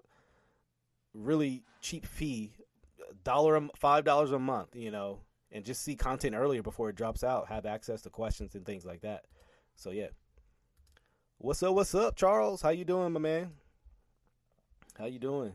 [1.15, 2.53] really cheap fee,
[3.23, 4.75] dollar five dollars a month.
[4.75, 5.21] You know,
[5.53, 7.49] and just see content earlier before it drops out.
[7.49, 9.25] Have access to questions and things like that.
[9.77, 10.09] So yeah.
[11.39, 11.75] What's up?
[11.75, 12.61] What's up, Charles?
[12.61, 13.53] How you doing, my man?
[15.01, 15.55] How you doing?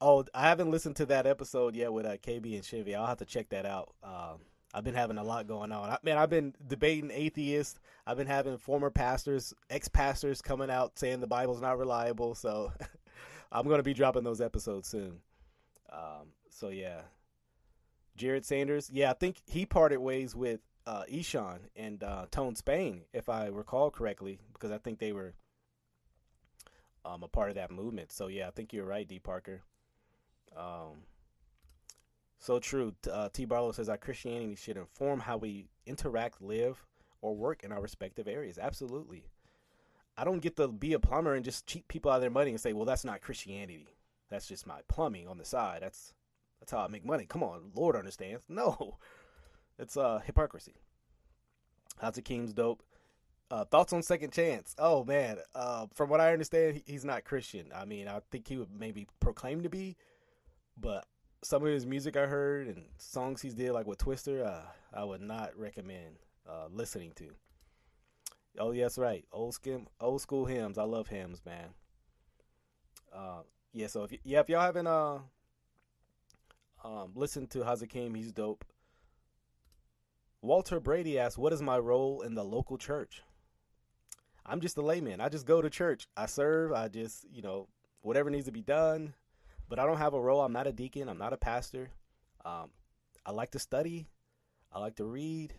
[0.00, 2.94] Oh, I haven't listened to that episode yet with uh, KB and Chevy.
[2.94, 3.92] I'll have to check that out.
[4.04, 4.38] Um,
[4.72, 5.90] I've been having a lot going on.
[5.90, 7.80] I, man, I've been debating atheists.
[8.06, 12.36] I've been having former pastors, ex-pastors coming out saying the Bible's not reliable.
[12.36, 12.70] So
[13.52, 15.18] I'm going to be dropping those episodes soon.
[15.92, 17.00] Um, so yeah,
[18.14, 18.90] Jared Sanders.
[18.92, 21.02] Yeah, I think he parted ways with uh,
[21.74, 25.34] and uh, Tone Spain, if I recall correctly, because I think they were
[27.04, 28.12] um, a part of that movement.
[28.12, 29.62] So yeah, I think you're right, D Parker.
[30.56, 31.02] Um,
[32.38, 32.94] so true.
[33.10, 36.84] Uh, T Barlow says our Christianity should inform how we interact, live,
[37.20, 38.58] or work in our respective areas.
[38.58, 39.24] Absolutely.
[40.16, 42.50] I don't get to be a plumber and just cheat people out of their money
[42.50, 43.88] and say, "Well, that's not Christianity.
[44.30, 45.82] That's just my plumbing on the side.
[45.82, 46.12] That's
[46.60, 48.44] that's how I make money." Come on, Lord understands.
[48.48, 48.98] No,
[49.78, 50.74] it's uh hypocrisy.
[52.00, 52.82] House of King's dope.
[53.50, 54.74] Uh, thoughts on Second Chance?
[54.78, 57.70] Oh man, uh, from what I understand, he's not Christian.
[57.74, 59.96] I mean, I think he would maybe proclaim to be,
[60.78, 61.06] but
[61.42, 65.04] some of his music I heard and songs he's did like with Twister, uh, I
[65.04, 66.16] would not recommend
[66.48, 67.30] uh, listening to.
[68.58, 69.24] Oh yes, right.
[69.32, 70.76] Old skim, old school hymns.
[70.78, 71.74] I love hymns, man.
[73.12, 73.42] Uh,
[73.72, 73.86] yeah.
[73.86, 75.18] So if y- yeah, if y'all haven't uh
[76.84, 78.64] um listened to Hazakim, he's dope.
[80.42, 83.24] Walter Brady asks, "What is my role in the local church?"
[84.46, 85.20] I'm just a layman.
[85.20, 86.06] I just go to church.
[86.16, 86.72] I serve.
[86.72, 87.68] I just you know
[88.02, 89.14] whatever needs to be done,
[89.68, 90.42] but I don't have a role.
[90.42, 91.08] I'm not a deacon.
[91.08, 91.90] I'm not a pastor.
[92.44, 92.70] Um,
[93.24, 94.06] I like to study.
[94.72, 95.54] I like to read.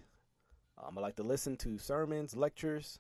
[0.78, 3.00] Um, I like to listen to sermons, lectures,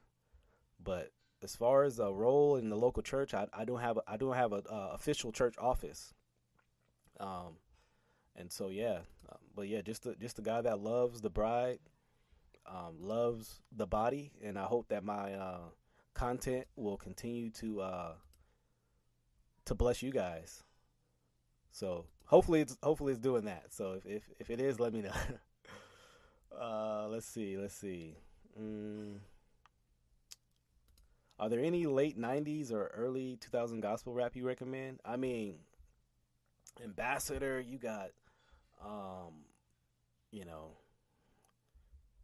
[0.84, 1.12] but
[1.44, 4.18] as far as a role in the local church, I, I don't have a, I
[4.18, 6.14] don't have a uh, official church office.
[7.20, 7.58] Um,
[8.36, 11.80] and so yeah, um, but yeah, just the, just the guy that loves the bride,
[12.68, 15.59] um, loves the body, and I hope that my uh,
[16.13, 18.11] content will continue to uh,
[19.66, 20.63] to bless you guys.
[21.72, 23.74] So hopefully it's hopefully it's doing that.
[23.74, 25.11] So if if, if it is, let me know.
[26.57, 27.57] Uh, let's see.
[27.57, 28.16] Let's see.
[28.57, 29.18] Mm.
[31.38, 35.01] Are there any late '90s or early 2000 gospel rap you recommend?
[35.03, 35.55] I mean,
[36.84, 37.59] Ambassador.
[37.59, 38.11] You got,
[38.84, 39.43] um,
[40.32, 40.78] you know,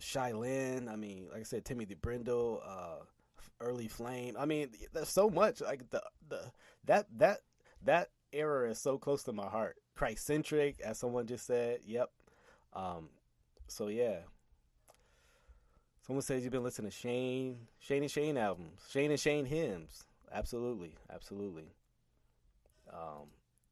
[0.01, 0.89] Shai Linne.
[0.89, 2.61] I mean, like I said, Timothy Brindle.
[2.65, 3.05] Uh,
[3.61, 4.35] early Flame.
[4.37, 5.61] I mean, there's so much.
[5.61, 6.51] Like the the
[6.85, 7.39] that that
[7.83, 9.77] that era is so close to my heart.
[9.95, 11.79] Christ centric, as someone just said.
[11.85, 12.09] Yep.
[12.73, 13.09] Um,
[13.67, 14.17] so yeah.
[16.05, 20.03] Someone says you've been listening to Shane, Shane and Shane albums, Shane and Shane hymns.
[20.33, 21.73] Absolutely, absolutely.
[22.91, 23.27] Um,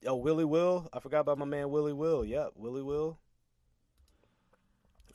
[0.06, 0.88] oh, Willie Will.
[0.94, 2.24] I forgot about my man Willie Will.
[2.24, 3.18] Yep, Willie Will.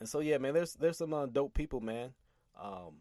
[0.01, 2.13] And so yeah, man, there's there's some uh, dope people, man.
[2.61, 3.01] Um,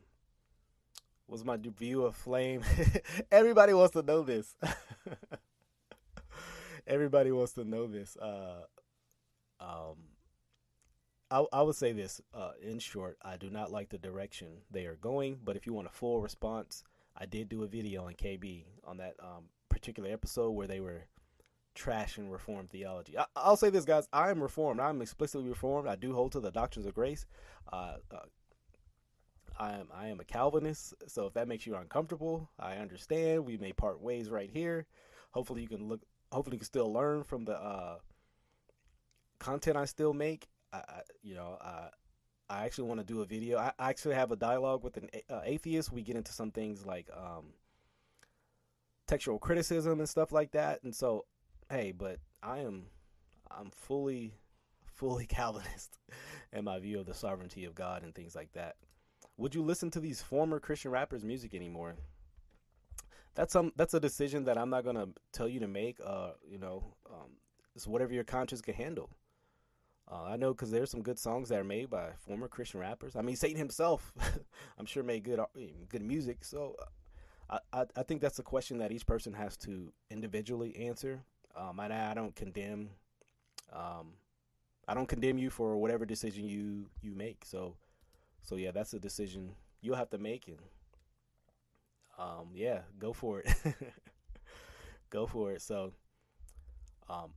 [1.28, 2.64] was my view of Flame?
[3.32, 4.56] Everybody wants to know this.
[6.88, 8.18] Everybody wants to know this.
[8.18, 8.64] Uh,
[9.60, 9.96] um,
[11.32, 13.18] I, I would say this uh, in short.
[13.24, 16.22] I do not like the direction they are going, but if you want a full
[16.22, 16.84] response,
[17.18, 21.06] I did do a video on KB on that um, particular episode where they were
[21.76, 23.18] trashing Reformed theology.
[23.18, 24.08] I, will say this, guys.
[24.14, 24.80] I am Reformed.
[24.80, 25.88] I'm explicitly Reformed.
[25.88, 27.26] I do hold to the doctrines of grace.
[27.72, 28.18] Uh, uh,
[29.60, 33.46] I am I am a Calvinist, so if that makes you uncomfortable, I understand.
[33.46, 34.88] We may part ways right here.
[35.32, 36.02] Hopefully, you can look.
[36.32, 37.98] Hopefully, you can still learn from the uh,
[39.40, 40.48] content I still make.
[40.72, 41.90] I, I you know, I,
[42.50, 43.60] I actually want to do a video.
[43.60, 45.92] I, I actually have a dialogue with an uh, atheist.
[45.92, 47.54] We get into some things like um,
[49.08, 50.84] textual criticism and stuff like that.
[50.84, 51.26] And so,
[51.74, 52.84] hey, but I am,
[53.50, 54.36] I'm fully,
[54.86, 55.98] fully Calvinist
[56.52, 58.76] in my view of the sovereignty of God and things like that.
[59.38, 61.96] Would you listen to these former Christian rappers' music anymore?
[63.36, 63.72] That's some.
[63.76, 65.98] That's a decision that I'm not gonna tell you to make.
[66.06, 67.32] Uh, you know, um,
[67.76, 69.10] it's whatever your conscience can handle.
[70.08, 73.16] Uh, I know because there's some good songs that are made by former Christian rappers.
[73.16, 74.14] I mean, Satan himself,
[74.78, 75.48] I'm sure made good uh,
[75.90, 76.44] good music.
[76.46, 76.76] So,
[77.50, 81.24] uh, I I think that's a question that each person has to individually answer.
[81.56, 82.90] Um, and I, don't condemn,
[83.72, 84.14] um,
[84.88, 87.46] I don't condemn you for whatever decision you you make.
[87.46, 87.76] So,
[88.42, 89.52] so yeah, that's a decision
[89.82, 90.58] you'll have to make, and
[92.18, 93.54] um, yeah, go for it.
[95.10, 95.62] go for it.
[95.62, 95.94] So,
[97.10, 97.32] um,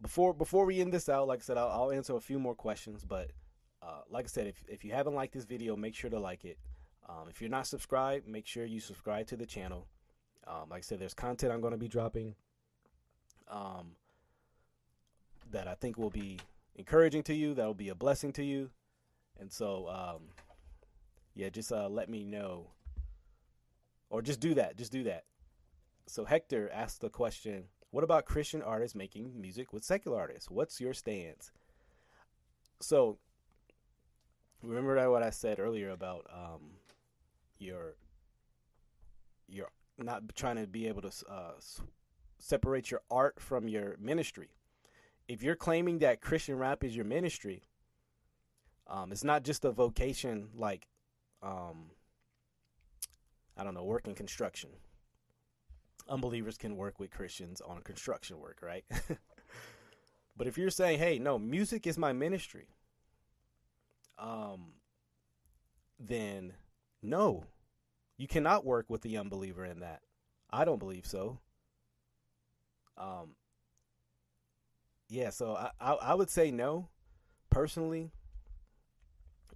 [0.00, 2.54] before before we end this out, like I said, I'll, I'll answer a few more
[2.54, 3.04] questions.
[3.04, 3.30] But
[3.82, 6.44] uh, like I said, if if you haven't liked this video, make sure to like
[6.44, 6.58] it.
[7.08, 9.86] Um, if you're not subscribed, make sure you subscribe to the channel.
[10.46, 12.34] Um, like I said, there's content I'm going to be dropping
[13.50, 13.92] um,
[15.50, 16.38] that I think will be
[16.76, 18.70] encouraging to you, that will be a blessing to you.
[19.38, 20.22] And so, um,
[21.34, 22.68] yeah, just uh, let me know.
[24.08, 24.76] Or just do that.
[24.76, 25.24] Just do that.
[26.06, 30.50] So, Hector asked the question What about Christian artists making music with secular artists?
[30.50, 31.52] What's your stance?
[32.80, 33.18] So,
[34.62, 36.72] remember what I said earlier about um,
[37.58, 37.94] your
[39.48, 41.52] your not trying to be able to uh,
[42.40, 44.48] separate your art from your ministry.
[45.28, 47.62] If you're claiming that Christian rap is your ministry,
[48.88, 50.88] um, it's not just a vocation like,
[51.42, 51.90] um,
[53.56, 54.70] I don't know, working construction.
[56.08, 58.84] Unbelievers can work with Christians on construction work, right?
[60.36, 62.66] but if you're saying, hey, no, music is my ministry,
[64.18, 64.72] um,
[66.00, 66.54] then
[67.02, 67.44] no,
[68.16, 70.00] you cannot work with the unbeliever in that.
[70.50, 71.38] I don't believe so.
[73.00, 73.34] Um,
[75.08, 76.88] yeah, so I, I, I would say no,
[77.48, 78.12] personally.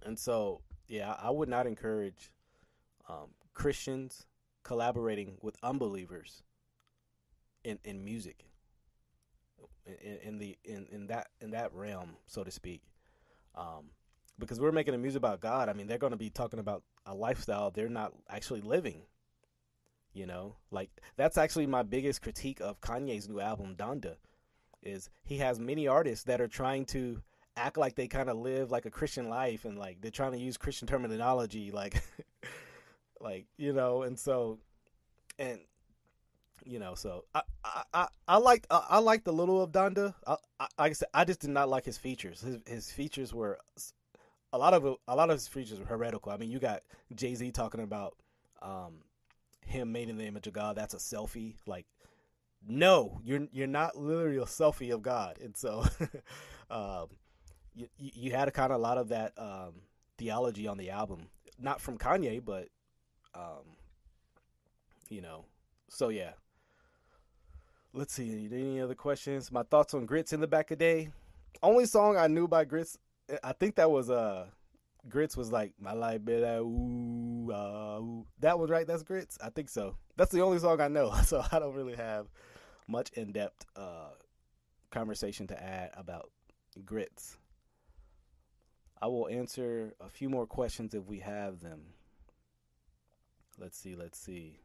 [0.03, 2.31] And so, yeah, I would not encourage
[3.07, 4.25] um, Christians
[4.63, 6.43] collaborating with unbelievers
[7.63, 8.45] in in music.
[9.85, 12.81] In, in the in, in that in that realm, so to speak,
[13.55, 13.91] um,
[14.39, 15.69] because we're making a music about God.
[15.69, 19.03] I mean, they're going to be talking about a lifestyle they're not actually living.
[20.15, 24.15] You know, like that's actually my biggest critique of Kanye's new album Donda
[24.81, 27.21] is he has many artists that are trying to
[27.57, 30.37] act like they kind of live like a Christian life and like they're trying to
[30.37, 32.01] use Christian terminology like
[33.19, 34.03] like you know?
[34.03, 34.59] And so
[35.37, 35.59] and
[36.63, 40.13] you know so I I I, I liked I, I liked a little of Donda.
[40.25, 42.39] I, I I I just did not like his features.
[42.39, 43.59] His his features were
[44.53, 46.31] a lot of a lot of his features were heretical.
[46.31, 48.15] I mean you got Jay Z talking about
[48.61, 49.01] um
[49.65, 51.55] him made in the image of God, that's a selfie.
[51.65, 51.85] Like,
[52.67, 55.37] no, you're you're not literally a selfie of God.
[55.41, 55.85] And so,
[56.69, 57.07] um,
[57.73, 59.81] you you had a kind of a lot of that um,
[60.17, 61.27] theology on the album,
[61.59, 62.69] not from Kanye, but
[63.33, 63.75] um,
[65.09, 65.45] you know.
[65.89, 66.31] So yeah.
[67.93, 68.49] Let's see.
[68.51, 69.53] Any other questions?
[69.53, 71.11] My thoughts on Grits in the back of day.
[71.63, 72.97] Only song I knew by Grits.
[73.41, 74.47] I think that was uh
[75.07, 78.25] Grits was like my life be like ooh, uh, ooh.
[78.39, 78.87] That was right.
[78.87, 79.37] That's Grits.
[79.41, 79.95] I think so.
[80.15, 81.13] That's the only song I know.
[81.25, 82.27] So I don't really have
[82.87, 84.09] much in depth uh,
[84.91, 86.29] conversation to add about
[86.83, 87.37] Grits.
[89.01, 91.81] I will answer a few more questions if we have them.
[93.59, 93.95] Let's see.
[93.95, 94.59] Let's see.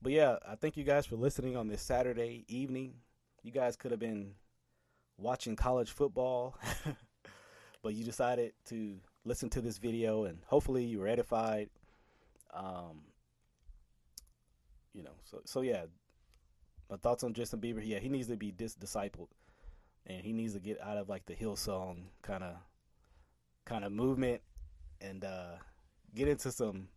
[0.00, 2.94] But yeah, I thank you guys for listening on this Saturday evening.
[3.42, 4.34] You guys could have been
[5.16, 6.56] watching college football.
[7.82, 11.68] but you decided to listen to this video and hopefully you were edified.
[12.54, 13.02] Um,
[14.92, 15.84] you know, so so yeah.
[16.90, 19.28] My thoughts on Justin Bieber, yeah, he needs to be dis- discipled,
[20.06, 22.56] and he needs to get out of like the Hillsong kind of
[23.64, 24.42] kind of movement
[25.00, 25.54] and uh,
[26.14, 26.88] get into some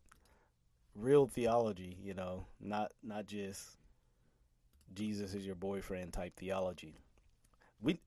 [0.95, 1.97] real theology.
[2.03, 3.77] You know, not not just
[4.93, 7.04] Jesus is your boyfriend type theology
[7.81, 7.99] we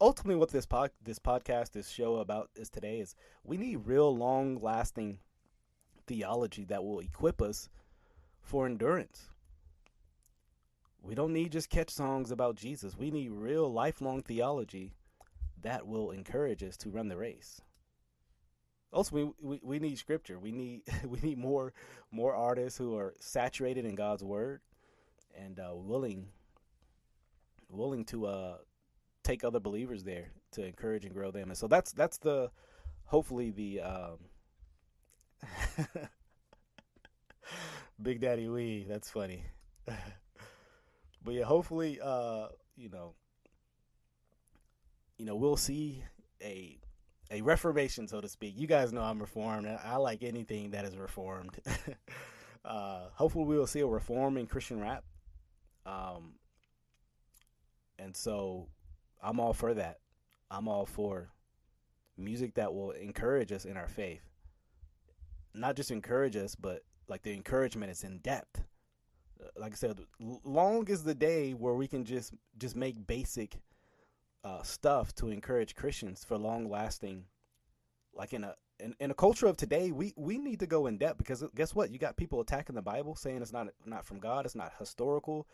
[0.00, 3.14] ultimately what this pod this podcast this show about is today is
[3.44, 5.18] we need real long lasting
[6.06, 7.68] theology that will equip us
[8.40, 9.30] for endurance.
[11.00, 12.96] We don't need just catch songs about jesus.
[12.96, 14.94] We need real lifelong theology
[15.62, 17.60] that will encourage us to run the race.
[18.92, 20.38] Also we, we, we need scripture.
[20.38, 21.72] We need we need more
[22.10, 24.60] more artists who are saturated in god's word
[25.34, 26.26] and uh, willing
[27.70, 28.56] willing to uh
[29.22, 31.48] take other believers there to encourage and grow them.
[31.48, 32.50] And so that's that's the
[33.04, 34.18] hopefully the um,
[38.02, 38.88] Big Daddy Weave.
[38.88, 39.44] That's funny.
[39.86, 43.14] but yeah, hopefully, uh, you know,
[45.18, 46.02] you know, we'll see
[46.42, 46.78] a
[47.30, 48.54] a reformation, so to speak.
[48.56, 49.66] You guys know I'm reformed.
[49.66, 51.58] I like anything that is reformed.
[52.64, 55.04] uh, hopefully, we will see a reform in Christian rap.
[55.86, 56.34] Um,
[57.98, 58.68] and so
[59.22, 59.98] I'm all for that.
[60.50, 61.30] I'm all for
[62.18, 64.22] music that will encourage us in our faith.
[65.54, 68.62] Not just encourage us, but like the encouragement is in depth.
[69.40, 70.00] Uh, like I said,
[70.44, 73.56] long is the day where we can just just make basic
[74.44, 77.24] uh, stuff to encourage Christians for long lasting.
[78.14, 80.98] Like in a in, in a culture of today, we we need to go in
[80.98, 81.90] depth because guess what?
[81.90, 85.46] You got people attacking the Bible, saying it's not not from God, it's not historical.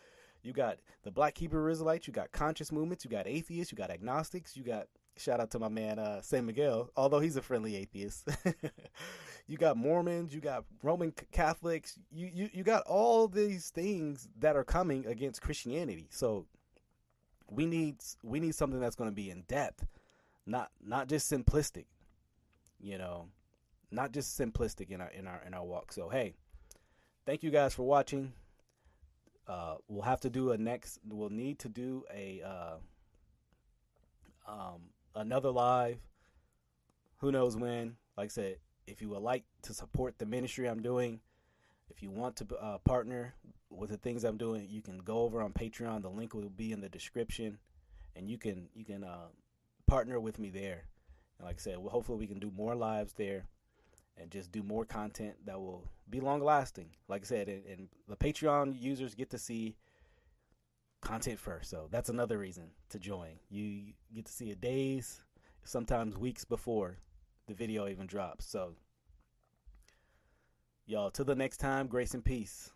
[0.42, 2.06] You got the Black Hebrew Israelites.
[2.06, 3.04] You got conscious movements.
[3.04, 3.72] You got atheists.
[3.72, 4.56] You got agnostics.
[4.56, 4.86] You got
[5.16, 8.28] shout out to my man uh, San Miguel, although he's a friendly atheist.
[9.46, 10.34] you got Mormons.
[10.34, 11.98] You got Roman Catholics.
[12.10, 16.06] You you you got all these things that are coming against Christianity.
[16.10, 16.46] So
[17.50, 19.86] we need we need something that's going to be in depth,
[20.46, 21.86] not not just simplistic.
[22.80, 23.26] You know,
[23.90, 25.92] not just simplistic in our in our in our walk.
[25.92, 26.34] So hey,
[27.26, 28.32] thank you guys for watching.
[29.48, 30.98] Uh, we'll have to do a next.
[31.08, 32.76] We'll need to do a uh,
[34.46, 34.80] um,
[35.14, 35.98] another live.
[37.18, 37.96] Who knows when?
[38.16, 38.56] Like I said,
[38.86, 41.20] if you would like to support the ministry I'm doing,
[41.88, 43.34] if you want to uh, partner
[43.70, 46.02] with the things I'm doing, you can go over on Patreon.
[46.02, 47.58] The link will be in the description,
[48.16, 49.28] and you can you can uh,
[49.86, 50.84] partner with me there.
[51.38, 53.46] And like I said, well, hopefully we can do more lives there,
[54.20, 56.90] and just do more content that will be long lasting.
[57.08, 59.76] Like I said, and, and the Patreon users get to see
[61.00, 63.38] content first, so that's another reason to join.
[63.50, 65.22] You get to see it days,
[65.64, 66.98] sometimes weeks before
[67.46, 68.46] the video even drops.
[68.46, 68.74] So,
[70.86, 72.72] y'all, till the next time, grace and peace.